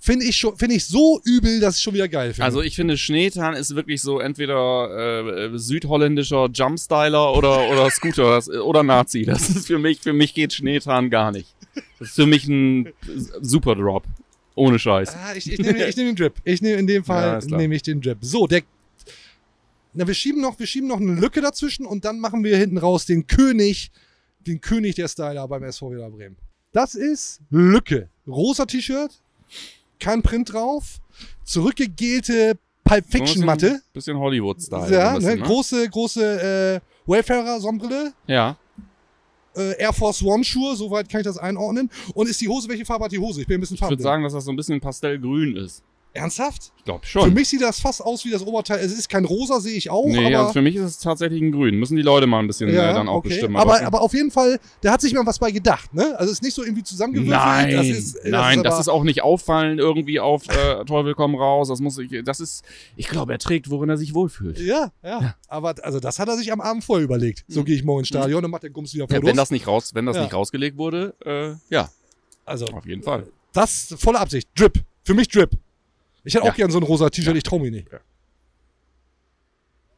[0.00, 2.44] Finde ich, schon- finde ich so übel, dass ich schon wieder geil finde.
[2.44, 8.48] Also ich finde, Schneetan ist wirklich so entweder äh, südholländischer Jumpstyler oder, oder Scooter das,
[8.48, 9.24] oder Nazi.
[9.24, 11.54] Das ist für mich, für mich geht Schneetan gar nicht.
[11.98, 12.92] Das ist für mich ein
[13.40, 14.04] super Drop.
[14.54, 15.14] Ohne Scheiß.
[15.14, 16.34] Ah, ich, ich nehme nehm den Drip.
[16.44, 17.60] Ich nehme in dem Ja, Fall klar.
[17.60, 18.18] nehme ich den Drip.
[18.22, 18.62] So, der.
[19.94, 22.78] Na, wir schieben noch, wir schieben noch eine Lücke dazwischen und dann machen wir hinten
[22.78, 23.90] raus den König,
[24.46, 26.36] den König der Styler beim SV Werder Bremen.
[26.72, 28.08] Das ist Lücke.
[28.26, 29.12] Rosa T-Shirt,
[29.98, 30.98] kein Print drauf,
[31.44, 33.80] zurückgegelte Pulp Fiction Matte.
[33.92, 34.92] Bisschen Hollywood-Style.
[34.92, 35.44] Ja, ein bisschen, ne?
[35.46, 38.56] große, große äh, Wayfarer-Sonnenbrille, Ja.
[39.56, 41.90] äh, Air Force One Schuhe, soweit kann ich das einordnen.
[42.14, 43.40] Und ist die Hose, welche Farbe hat die Hose?
[43.42, 45.82] Ich bin ein bisschen Ich würde sagen, dass das so ein bisschen pastellgrün ist.
[46.18, 46.72] Ernsthaft?
[46.78, 47.34] Ich glaube Für schon.
[47.34, 48.78] mich sieht das fast aus wie das Oberteil.
[48.80, 50.06] Es ist kein rosa, sehe ich auch.
[50.06, 51.76] nee, aber, also für mich ist es tatsächlich ein Grün.
[51.76, 53.28] Müssen die Leute mal ein bisschen äh, dann auch okay.
[53.28, 53.56] bestimmen.
[53.56, 56.14] Aber, aber auf jeden Fall, der hat sich mal was bei gedacht, ne?
[56.18, 57.36] Also es ist nicht so irgendwie zusammengewürfelt.
[57.38, 60.84] Nein, das ist, das nein, ist das aber- ist auch nicht auffallen irgendwie auf äh,
[60.84, 61.68] Teufel komm raus.
[61.68, 62.62] Das muss ich, das ist,
[62.96, 64.58] ich glaube, er trägt, worin er sich wohlfühlt.
[64.58, 67.44] Ja, ja, Aber also das hat er sich am Abend vorher überlegt.
[67.48, 69.14] So gehe ich morgen ins Stadion und mache den Gums wieder Mhm.
[69.14, 70.22] Ja, wenn das nicht raus, wenn das Ja.
[70.22, 71.88] nicht rausgelegt wurde, äh, ja,
[72.44, 73.26] also auf jeden Fall.
[73.52, 74.48] das volle Absicht.
[74.54, 74.82] Drip.
[75.04, 75.50] Für mich Drip.
[76.28, 76.52] Ich hätte Ja.
[76.52, 77.88] auch gern so ein rosa T-Shirt, ich traue mich nicht.
[77.90, 77.98] Ja.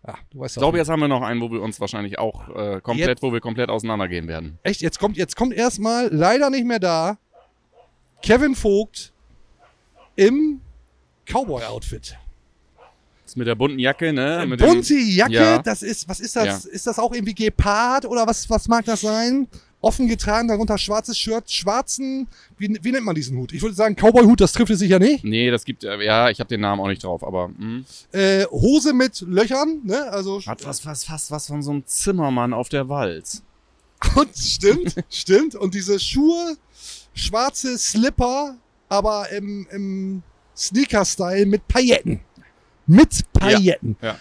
[0.06, 2.48] Ja, du weißt Ich glaube, jetzt haben wir noch einen, wo wir uns wahrscheinlich auch
[2.48, 4.58] äh, komplett, Jetzt- wo wir komplett auseinandergehen werden.
[4.62, 7.18] Echt, jetzt kommt, jetzt kommt erstmal leider nicht mehr da
[8.22, 9.12] Kevin Vogt
[10.16, 10.60] im
[11.26, 12.16] Cowboy-Outfit.
[13.36, 14.44] Mit der bunten Jacke, ne?
[14.48, 15.58] Mit Bunte Jacke, Ja.
[15.62, 16.64] das ist, was ist das?
[16.64, 16.70] Ja.
[16.70, 19.46] Ist das auch irgendwie Gepard oder was, was mag das sein?
[19.82, 22.28] Offen getragen, darunter schwarzes Shirt, schwarzen,
[22.58, 23.52] wie, wie nennt man diesen Hut?
[23.52, 25.24] Ich würde sagen, Cowboy-Hut, das trifft es sicher nicht.
[25.24, 27.84] Nee, das gibt, äh, ja, ich habe den Namen auch nicht drauf, aber mh.
[28.12, 30.10] Äh, Hose mit Löchern, ne?
[30.10, 33.42] Also, hat was, was, fast was von so einem Zimmermann auf der Walz.
[34.16, 35.54] Und stimmt, stimmt.
[35.54, 36.56] Und diese Schuhe,
[37.14, 38.56] schwarze Slipper,
[38.88, 40.22] aber im, im
[40.56, 42.20] Sneaker-Style mit Pailletten.
[42.86, 43.96] Mit Pailletten.
[44.02, 44.18] Ja, ja.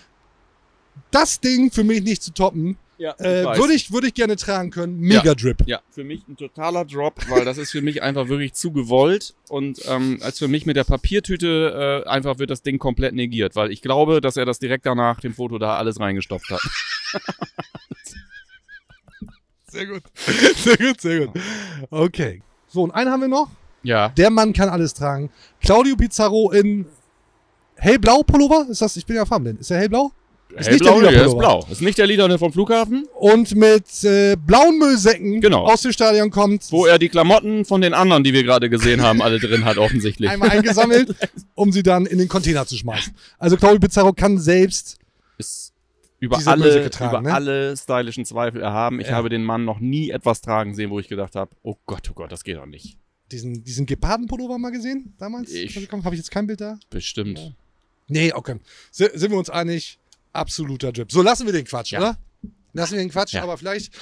[1.11, 2.77] Das Ding für mich nicht zu toppen.
[2.99, 4.99] Ja, Äh, würde ich, würde ich gerne tragen können.
[4.99, 5.33] Mega Ja.
[5.35, 5.63] Drip.
[5.65, 9.33] Ja, für mich ein totaler Drop, weil das ist für mich einfach wirklich zu gewollt
[9.47, 13.55] und ähm, als für mich mit der Papiertüte äh, einfach wird das Ding komplett negiert,
[13.55, 16.61] weil ich glaube, dass er das direkt danach dem Foto da alles reingestopft hat.
[19.67, 20.03] Sehr gut.
[20.55, 21.41] Sehr gut, sehr gut.
[21.91, 22.41] Okay.
[22.67, 23.49] So, und einen haben wir noch.
[23.83, 25.29] Ja, Der Mann kann alles tragen.
[25.61, 26.85] Claudio Pizarro in
[27.75, 28.65] hellblau Pullover.
[28.69, 28.97] Ist das?
[28.97, 29.61] Ich bin ja farbenblind.
[29.61, 30.11] Ist der hellblau?
[30.57, 31.65] Ist nicht der lila ist blau.
[31.69, 35.65] Ist nicht der Lila vom Flughafen, Und mit äh, blauen Müllsäcken Genau.
[35.65, 36.71] aus dem Stadion kommt.
[36.71, 39.77] wo er die Klamotten von den anderen, die wir gerade gesehen haben, alle drin hat
[39.77, 40.29] offensichtlich.
[40.29, 41.15] einmal eingesammelt,
[41.55, 43.13] um sie dann in den Container zu schmeißen.
[43.37, 44.97] Also Claudio Pizarro kann selbst.
[45.37, 45.71] Ist
[46.19, 47.33] über alle, Müllsäcke tragen, über ne?
[47.33, 48.99] alle stylischen Zweifel erhaben.
[48.99, 49.13] Ich Ja.
[49.13, 52.13] habe den Mann noch nie etwas tragen sehen, wo ich gedacht habe, oh Gott, oh
[52.13, 52.97] Gott, das geht doch nicht.
[53.31, 55.51] Diesen, diesen Gepardenpullover mal gesehen damals?
[55.53, 56.79] Ich- Habe ich jetzt kein Bild da?
[56.89, 57.53] Bestimmt.
[58.07, 58.55] Nee, okay.
[58.91, 59.99] S sind wir uns einig?
[60.33, 61.11] Absoluter Drip.
[61.11, 61.99] So, lassen wir den Quatsch, Ja.
[61.99, 62.17] oder?
[62.73, 63.43] Lassen wir den Quatsch, Ja.
[63.43, 63.93] aber vielleicht,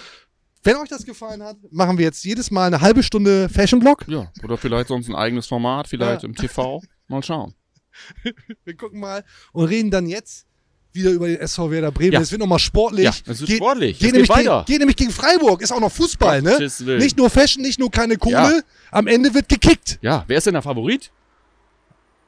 [0.64, 4.04] wenn euch das gefallen hat, machen wir jetzt jedes Mal eine halbe Stunde Fashion Blog.
[4.08, 6.28] Ja, oder vielleicht sonst ein eigenes Format, vielleicht Ja.
[6.30, 6.82] im TV.
[7.08, 7.54] Mal schauen.
[8.66, 9.24] Wir gucken mal
[9.54, 10.46] und reden dann jetzt
[10.94, 12.14] wieder über den SV Werder Bremen.
[12.14, 12.22] Ja.
[12.22, 13.06] Es wird nochmal sportlich.
[13.06, 14.00] Ja, es wird sportlich.
[14.00, 14.66] Geht Es nämlich, geht gegen, weiter.
[14.68, 15.62] geht nämlich gegen Freiburg.
[15.62, 16.52] Ist auch noch Fußball, ne?
[16.52, 17.00] Gottes Willen.
[17.00, 18.34] Nicht nur Fashion, nicht nur keine Kohle.
[18.34, 18.62] Ja.
[18.92, 20.00] Am Ende wird gekickt.
[20.02, 21.12] Ja, wer ist denn der Favorit?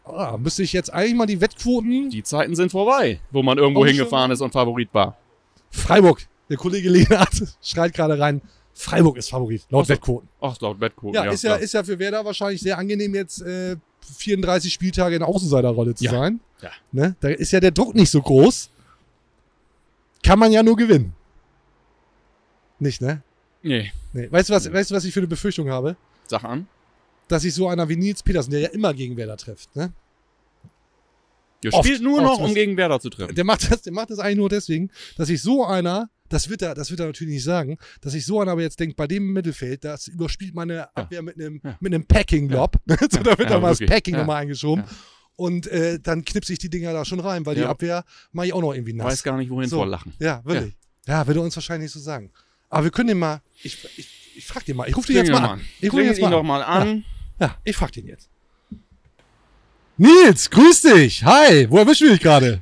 [0.09, 2.09] Ah, müsste ich jetzt eigentlich mal die Wettquoten.
[2.09, 5.17] Die Zeiten sind vorbei, wo man irgendwo Oh, hingefahren ist und Favorit war.
[5.71, 6.27] Freiburg.
[6.49, 7.29] Der Kollege Lehnert
[7.61, 8.41] schreit gerade rein.
[8.73, 9.93] Freiburg ist Favorit, laut so.
[9.93, 10.29] Wettquoten.
[10.41, 11.13] Ach, laut Wettquoten.
[11.15, 13.75] Ja, ist, ja, ist ja für Werder wahrscheinlich sehr angenehm, jetzt äh,
[14.17, 16.11] 34 Spieltage in der Außenseiterrolle zu Ja.
[16.11, 16.39] sein.
[16.61, 16.69] Ja.
[16.91, 17.15] Ne?
[17.19, 18.69] Da ist ja der Druck nicht so groß.
[20.23, 21.13] Kann man ja nur gewinnen.
[22.79, 23.21] Nicht, ne?
[23.61, 24.31] Nee, Nee.
[24.31, 25.95] Weißt, du, was, weißt du, was ich für eine Befürchtung habe?
[26.27, 26.67] sag an.
[27.29, 29.93] Dass sich so einer wie Nils Petersen, der ja immer gegen Werder trifft, ne?
[31.73, 33.35] Oft, spielt nur noch, um gegen Werder zu treffen.
[33.35, 36.61] Der macht das, der macht das eigentlich nur deswegen, dass sich so einer, das wird
[36.61, 39.07] er, das wird er natürlich nicht sagen, dass sich so einer aber jetzt denkt, bei
[39.07, 41.75] dem Mittelfeld, das überspielt meine Abwehr mit einem, Ja.
[41.81, 42.77] mit einem Packing-Lob.
[42.87, 43.79] so, da wird Ja, dann mal das.
[43.79, 44.21] Packing Ja.
[44.21, 44.85] nochmal eingeschoben.
[44.85, 44.91] Ja.
[45.35, 47.69] Und äh, dann knipse ich die Dinger da schon rein, weil die Ja.
[47.69, 49.07] Abwehr mache ich auch noch irgendwie nass.
[49.07, 49.83] Weiß gar nicht, wohin So.
[49.83, 50.13] lachen.
[50.19, 50.75] Ja, wirklich.
[51.07, 51.27] Ja.
[51.27, 52.31] würde er uns wahrscheinlich nicht so sagen.
[52.69, 55.29] Aber wir können den mal, ich, ich, ich frag den mal, ich rufe den jetzt
[55.31, 55.49] mal an.
[55.59, 55.61] an.
[55.81, 56.45] Ich rufe den jetzt mal an.
[56.45, 57.03] mal an.
[57.39, 58.29] Ja, ich frag den jetzt.
[59.97, 61.23] Nils, grüß dich.
[61.23, 62.61] Hi, wo erwischen wir dich gerade?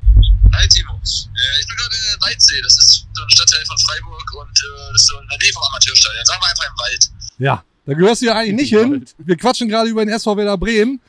[0.54, 0.94] Hi Timo.
[0.94, 4.92] Äh, ich bin gerade in Waldsee, das ist so ein Stadtteil von Freiburg und äh,
[4.94, 6.26] das ist so in der Nähe vom Amateurstadion.
[6.26, 7.12] Sagen wir einfach im Wald.
[7.40, 9.06] Ja, da gehörst du ja eigentlich nicht hin.
[9.18, 11.02] Wir quatschen gerade über den SV Werder Bremen.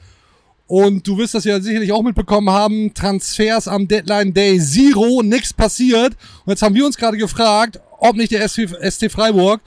[0.66, 2.92] Und du wirst das ja sicherlich auch mitbekommen haben.
[2.92, 6.14] Transfers am Deadline Day Zero, nichts passiert.
[6.44, 9.62] Und jetzt haben wir uns gerade gefragt, ob nicht der SC Freiburg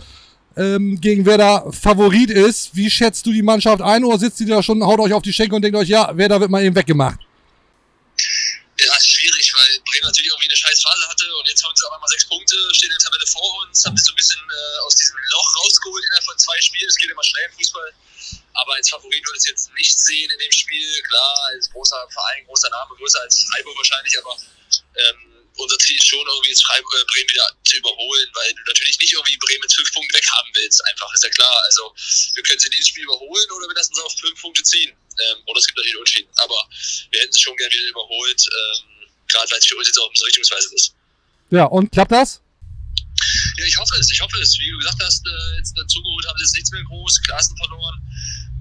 [0.58, 2.76] ähm, gegen Werder Favorit ist.
[2.76, 4.04] Wie schätzt du die Mannschaft ein?
[4.04, 6.40] Oder sitzt die da schon, haut euch auf die Schenkel und denkt euch, ja, Werder
[6.40, 7.20] wird mal eben weggemacht?
[8.80, 12.00] Ja, schwierig, weil Bremen natürlich irgendwie eine scheiß Phase hatte und jetzt haben sie aber
[12.00, 14.86] mal sechs Punkte, stehen in der Tabelle vor uns, haben sich so ein bisschen äh,
[14.88, 16.90] aus diesem Loch rausgeholt innerhalb von zwei Spielen.
[16.90, 17.94] Es geht immer schnell im Fußball.
[18.54, 21.02] Aber als Favorit würde ich es jetzt nicht sehen in dem Spiel.
[21.04, 24.36] Klar, als großer Verein, großer Name, größer als Freiburg wahrscheinlich, aber
[24.98, 28.62] ähm, unser Ziel ist schon irgendwie jetzt Freiburg, äh, Bremen wieder zu überholen, weil du
[28.68, 30.86] natürlich nicht irgendwie Bremen mit fünf Punkten weghaben willst.
[30.86, 31.58] Einfach, ist ja klar.
[31.66, 31.94] Also
[32.36, 34.92] wir können sie in dieses Spiel überholen oder wir lassen sie auf fünf Punkte ziehen.
[34.92, 36.32] Ähm, oder es gibt natürlich Unentschieden.
[36.36, 36.60] Aber
[37.12, 40.12] wir hätten sie schon gerne wieder überholt, ähm, gerade weil es für uns jetzt auch
[40.14, 40.96] so richtungsweisend ist.
[41.52, 42.42] Ja, und klappt das?
[43.58, 44.58] Ja, ich hoffe es, ich hoffe es.
[44.60, 48.00] Wie du gesagt hast, äh, jetzt dazugeholt haben sie jetzt nichts mehr groß, Klassen verloren.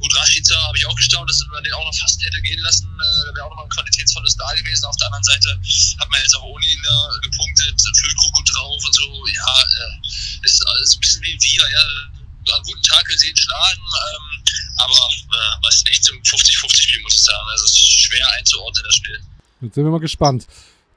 [0.01, 2.89] Gut, Rashica habe ich auch gestaunt, dass man den auch noch fast hätte gehen lassen.
[2.89, 4.85] Äh, da wäre auch noch mal ein Qualitätsverlust da gewesen.
[4.87, 5.61] Auf der anderen Seite
[6.01, 9.27] hat man jetzt auch ohne ihn da gepunktet, Füllkrug gut drauf und so.
[9.29, 12.57] Ja, äh, ist alles ein bisschen wie wir, ja.
[12.57, 14.43] An guten Tag können sie ihn schlagen, ähm,
[14.79, 17.47] aber äh, was nicht zum 50-50-Spiel, muss ich sagen.
[17.53, 19.21] Also es ist schwer einzuordnen, das Spiel.
[19.61, 20.47] Jetzt sind wir mal gespannt.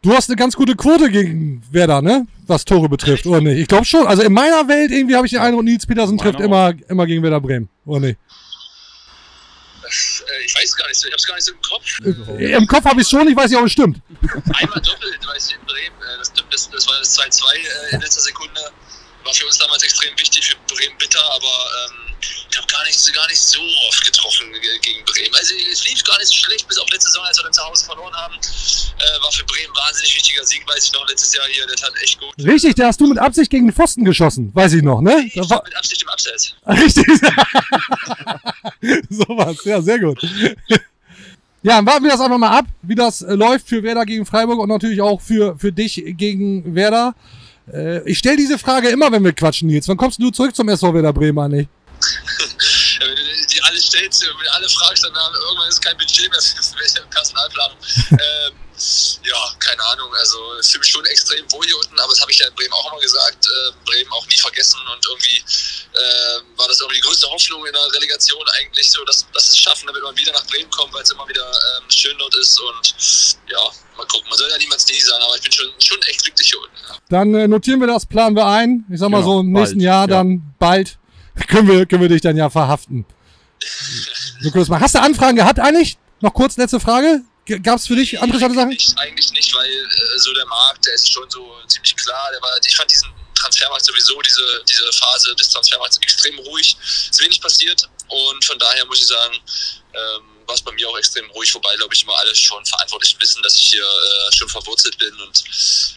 [0.01, 2.25] Du hast eine ganz gute Quote gegen Werder, ne?
[2.47, 3.57] Was Tore betrifft, oder nicht?
[3.57, 4.07] Ich glaube schon.
[4.07, 7.21] Also in meiner Welt irgendwie habe ich den Eindruck, Nils Petersen trifft immer, immer gegen
[7.23, 8.19] Werder Bremen, oder nicht?
[10.27, 11.99] Äh, ich weiß gar nicht so, ich habe es gar nicht so im Kopf.
[12.39, 13.97] Im Kopf habe ich schon, ich weiß nicht, ob es stimmt.
[14.59, 15.95] Einmal doppelt, weiß ich, in Bremen.
[16.01, 18.59] Äh, Das, stimmt, das, das war das 2-2 äh, in letzter Sekunde.
[19.23, 22.13] War für uns damals extrem wichtig, für Bremen bitter, aber ähm,
[22.51, 23.59] ich habe gar nicht, gar nicht so
[23.89, 25.33] oft getroffen ge- gegen Bremen.
[25.35, 27.63] Also es lief gar nicht so schlecht, bis auf letzte Saison, als wir dann zu
[27.65, 28.35] Hause verloren haben.
[28.35, 31.75] Äh, war für Bremen ein wahnsinnig wichtiger Sieg, weiß ich noch, letztes Jahr hier, der
[31.75, 32.33] tat echt gut.
[32.45, 35.23] Richtig, da hast du mit Absicht gegen den Pfosten geschossen, weiß ich noch, ne?
[35.25, 36.53] Ich war, mit Absicht im Abseits.
[36.67, 37.07] richtig.
[39.09, 40.19] so was, ja, sehr gut.
[41.65, 44.25] Ja, dann warten wir das einfach mal ab, wie das äh, läuft für Werder gegen
[44.25, 47.15] Freiburg und natürlich auch für, für dich gegen Werder.
[47.71, 49.87] Äh, ich stelle diese Frage immer, wenn wir quatschen, Nils.
[49.87, 51.67] Wann kommst du zurück zum SV Werder Bremen eigentlich?
[52.99, 55.97] Ja, wenn du die alle stellst, wenn du alle fragst, dann haben, irgendwann ist kein
[55.97, 57.77] Budget mehr für welche Personalplanung.
[58.11, 58.53] ähm,
[59.23, 60.13] ja, keine Ahnung.
[60.15, 62.55] Also ich fühle mich schon extrem wohl hier unten, aber das habe ich ja in
[62.55, 63.45] Bremen auch immer gesagt.
[63.45, 67.73] Äh, Bremen auch nie vergessen und irgendwie äh, war das irgendwie die größte Hoffnung in
[67.73, 71.03] der Relegation eigentlich so, dass, dass es schaffen, damit man wieder nach Bremen kommt, weil
[71.03, 72.95] es immer wieder ähm, schön dort ist und
[73.49, 73.63] ja,
[73.97, 74.29] mal gucken.
[74.29, 76.75] Man soll ja niemals nie sagen, aber ich bin schon, schon echt glücklich hier unten.
[76.87, 76.97] Ja.
[77.09, 78.85] Dann äh, notieren wir das, planen wir ein.
[78.91, 80.07] Ich sag mal Genau, so im bald, nächsten Jahr ja.
[80.07, 80.97] dann bald
[81.47, 83.05] können wir, können wir dich dann ja verhaften.
[84.41, 84.81] So machen.
[84.81, 85.97] Hast du Anfragen gehabt eigentlich?
[86.19, 87.21] Noch kurz letzte Frage.
[87.45, 88.69] Gab es für dich andere Sachen?
[88.69, 92.29] Nicht, eigentlich nicht, weil äh, so der Markt, der ist schon so ziemlich klar.
[92.31, 96.77] Der war, ich fand diesen Transfermarkt sowieso, diese, diese Phase des Transfermarkts extrem ruhig.
[96.81, 99.35] Es ist wenig passiert und von daher muss ich sagen,
[99.93, 103.19] ähm, war es bei mir auch extrem ruhig, wobei, glaube ich, immer alle schon Verantwortlichen
[103.21, 105.43] wissen, dass ich hier äh, schon verwurzelt bin und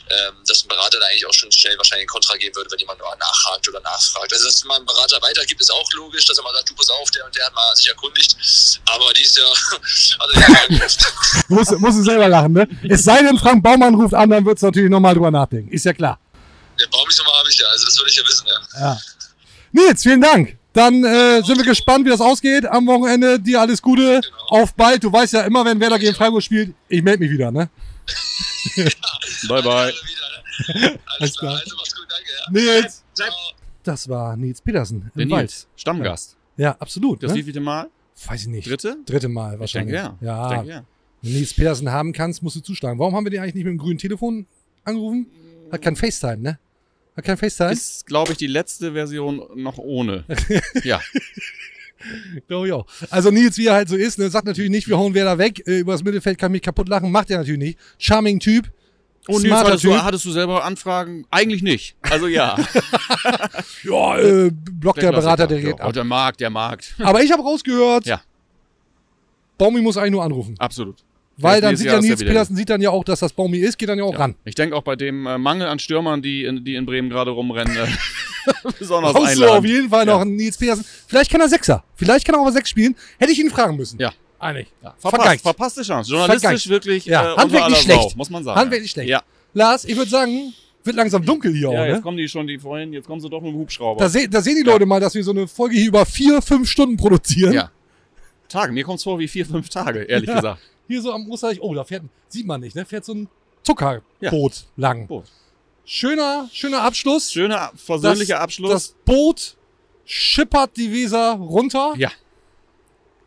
[0.09, 2.79] ähm, dass ein Berater da eigentlich auch schon schnell wahrscheinlich einen Kontra geben würde, wenn
[2.79, 4.33] jemand nur nachhakt oder nachfragt.
[4.33, 6.91] Also, dass man einen Berater weitergibt, ist auch logisch, dass er mal sagt, du pass
[6.91, 8.37] auf, der und der hat mal sich erkundigt,
[8.87, 9.49] aber die ist ja,
[10.19, 10.67] also ja,
[11.49, 12.69] Muss, muss du selber lachen, ne?
[12.89, 15.71] Es sei denn, Frank Baumann ruft an, dann wird's natürlich nochmal drüber nachdenken.
[15.73, 16.19] Ist ja klar.
[16.79, 18.81] der Baumsnummer habe ich ja, also das würde ich ja wissen, ja.
[18.81, 18.99] Ja.
[19.73, 20.57] Nils, vielen Dank.
[20.73, 23.41] Dann äh, sind wir gespannt, wie das ausgeht am Wochenende.
[23.41, 24.21] Dir alles Gute.
[24.49, 25.03] Auf bald.
[25.05, 27.71] Du weißt ja immer, wenn Werder gegen Freiburg spielt, ich melde mich wieder, ne?
[29.49, 29.63] Bye, bye.
[29.63, 29.93] Wieder, ne?
[30.69, 31.53] Alles, Alles klar.
[31.53, 31.61] klar.
[31.65, 32.31] Also mach's gut, danke.
[32.69, 32.75] Ja.
[32.81, 33.05] Nils.
[33.83, 35.43] Das war Nils Petersen Der im Wald.
[35.43, 36.37] Nils, Stammgast.
[36.57, 37.23] Ja, absolut.
[37.23, 37.39] Das ne?
[37.39, 37.89] wievielte Mal?
[38.27, 38.69] Weiß ich nicht.
[38.69, 38.97] Dritte?
[39.07, 39.95] Dritte Mal Ich wahrscheinlich.
[39.97, 40.27] denke ja.
[40.27, 40.85] Ja, Ich denke, ja.
[41.27, 42.99] Wenn du Nils Petersen haben kannst, musst du zuschlagen.
[42.99, 44.47] Warum haben wir den eigentlich nicht mit dem grünen Telefon
[44.85, 45.27] angerufen?
[45.73, 46.59] Hat kein FaceTime, ne?
[47.17, 47.73] Hat kein FaceTime?
[47.73, 50.25] Ist, glaube ich, die letzte Version noch ohne.
[50.85, 51.01] ja.
[52.47, 52.87] Glaube ich auch.
[53.11, 55.67] Also Nils, wie er halt so ist, ne, sagt natürlich nicht, wir hauen Werder weg.
[55.67, 57.11] Äh, über das Mittelfeld kann mich kaputt lachen.
[57.11, 57.79] Macht er natürlich nicht.
[57.99, 58.71] Charming Typ.
[59.27, 59.93] Und Nils, smarter hattest Typ.
[59.93, 61.25] du, hattest du selber Anfragen?
[61.31, 61.97] Eigentlich nicht.
[62.03, 62.57] Also ja.
[63.83, 65.47] Ja, äh, blockt der, Berater Klassiker.
[65.49, 65.89] direkt ja, ab.
[65.89, 66.95] oh, Der Markt, der Markt.
[67.01, 68.21] Aber ich habe rausgehört, Ja.
[69.59, 70.55] Baumi muss eigentlich nur anrufen.
[70.59, 71.03] Absolut.
[71.39, 73.77] Weil dann sieht Jahr ja Nils Petersen sieht dann ja auch, dass das Baumi ist,
[73.79, 74.35] geht dann ja auch ran.
[74.45, 77.31] Ich denke auch bei dem äh, Mangel an Stürmern, die in, die in Bremen gerade
[77.31, 77.87] rumrennen, äh,
[78.79, 79.59] besonders Brauchst du einladen.
[79.59, 80.85] auf jeden Fall noch einen Nils Petersen.
[81.07, 81.85] Vielleicht kann er Sechser.
[81.95, 82.95] Vielleicht kann er auch Sechs spielen.
[83.19, 83.99] Hätte ich ihn fragen müssen.
[84.01, 84.13] Ja.
[84.39, 84.69] Eigentlich.
[84.81, 85.43] Verpasst, Vergeigt.
[85.43, 86.11] verpasste Chance.
[86.11, 86.67] Journalistisch Vergeigt.
[86.69, 88.03] wirklich Ja, äh, handwerklich schlecht.
[88.11, 88.61] Sau, muss man sagen.
[88.61, 89.09] Handwerklich schlecht.
[89.09, 89.23] Ja,
[89.55, 90.53] Lars, ich würde sagen,
[90.85, 92.03] wird langsam dunkel hier ja auch, jetzt ne?
[92.03, 93.99] kommen die schon, die vorhin, jetzt kommen sie doch mit dem Hubschrauber.
[93.99, 94.73] Da, se da sehen die Ja.
[94.75, 97.53] Leute mal, dass wir so eine Folge hier über vier, fünf Stunden produzieren.
[97.55, 97.71] ja.
[98.49, 100.37] Tage, mir kommt's vor wie vier, fünf Tage, ehrlich Ja.
[100.37, 100.61] gesagt.
[100.89, 102.85] Hier so am Osterreich, oh, da fährt, sieht man nicht, ne?
[102.85, 103.29] Fährt so ein
[103.63, 104.33] Zuckerboot Ja.
[104.77, 105.07] lang.
[105.07, 105.25] Boot.
[105.85, 107.33] Schöner, schöner Abschluss.
[107.33, 108.71] Schöner, versöhnlicher das, Abschluss.
[108.71, 109.57] Das Boot
[110.05, 111.95] schippert die Weser runter.
[111.97, 112.11] ja,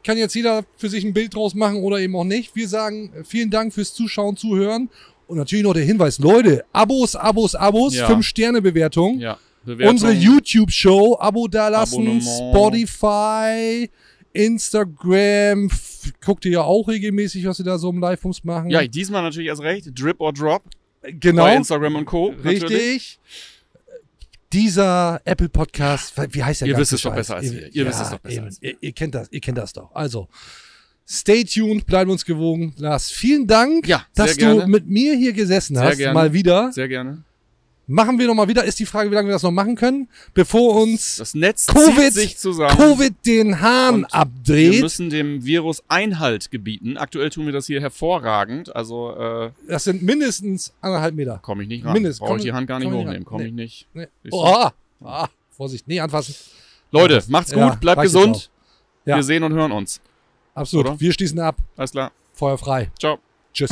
[0.03, 2.55] Kann jetzt jeder für sich ein Bild draus machen oder eben auch nicht.
[2.55, 4.89] Wir sagen äh, vielen Dank fürs Zuschauen, Zuhören.
[5.27, 8.07] Und natürlich noch der Hinweis, Leute, Abos, Abos, Abos, Ja.
[8.09, 9.19] 5-Sterne-Bewertung.
[9.19, 9.37] ja.
[9.65, 9.93] Bewertung.
[9.95, 12.21] Unsere YouTube-Show, Abo dalassen.
[12.21, 13.89] Spotify,
[14.33, 15.69] Instagram.
[16.23, 18.69] Guckt ihr ja auch regelmäßig, was sie da so im Live-Bums machen.
[18.69, 19.89] Ja, diesmal natürlich erst recht.
[19.93, 20.63] Drip or Drop
[21.03, 21.43] genau.
[21.43, 22.31] bei Instagram und Co.
[22.43, 22.63] natürlich.
[22.63, 23.19] Richtig.
[24.51, 27.73] Dieser Apple Podcast, wie heißt der Ihr wisst es doch besser als wir.
[27.73, 28.45] Ihr wisst es doch besser eben.
[28.45, 29.93] als ihr, ihr kennt das, ihr kennt das doch.
[29.93, 30.27] Also,
[31.07, 32.73] stay tuned, bleiben uns gewogen.
[32.77, 34.71] Lars, vielen Dank, Ja, dass sehr du gerne.
[34.71, 36.13] mit mir hier gesessen Sehr hast, gerne.
[36.15, 36.71] mal wieder.
[36.71, 37.23] Sehr gerne.
[37.91, 40.07] Machen wir noch mal wieder, ist die Frage, wie lange wir das noch machen können,
[40.35, 42.77] bevor uns Das Netz Covid, sich zusammen.
[42.77, 44.81] Covid den Hahn Und Wir abdreht.
[44.81, 46.97] müssen dem Virus Einhalt gebieten.
[46.97, 48.75] Aktuell tun wir das hier hervorragend.
[48.75, 51.39] Also äh, Das sind mindestens anderthalb Meter.
[51.41, 51.93] komme ich nicht ran.
[51.93, 53.25] Mindest- Brauche ich die Hand gar nicht komm hochnehmen.
[53.25, 53.49] Komme Nee.
[53.49, 53.87] ich nicht.
[53.95, 54.07] Nee.
[54.31, 54.67] Oh,
[55.03, 56.35] ah, Vorsicht, nee, anfassen.
[56.91, 58.51] Leute, macht's gut, ja, bleibt gesund.
[59.05, 59.15] Ja.
[59.15, 59.99] Wir sehen und hören uns.
[60.53, 60.85] Absolut.
[60.85, 60.99] Oder?
[60.99, 61.57] Wir schließen ab.
[61.75, 62.11] Alles klar.
[62.33, 62.91] Feuer frei.
[62.99, 63.17] Ciao.
[63.51, 63.71] Tschüss.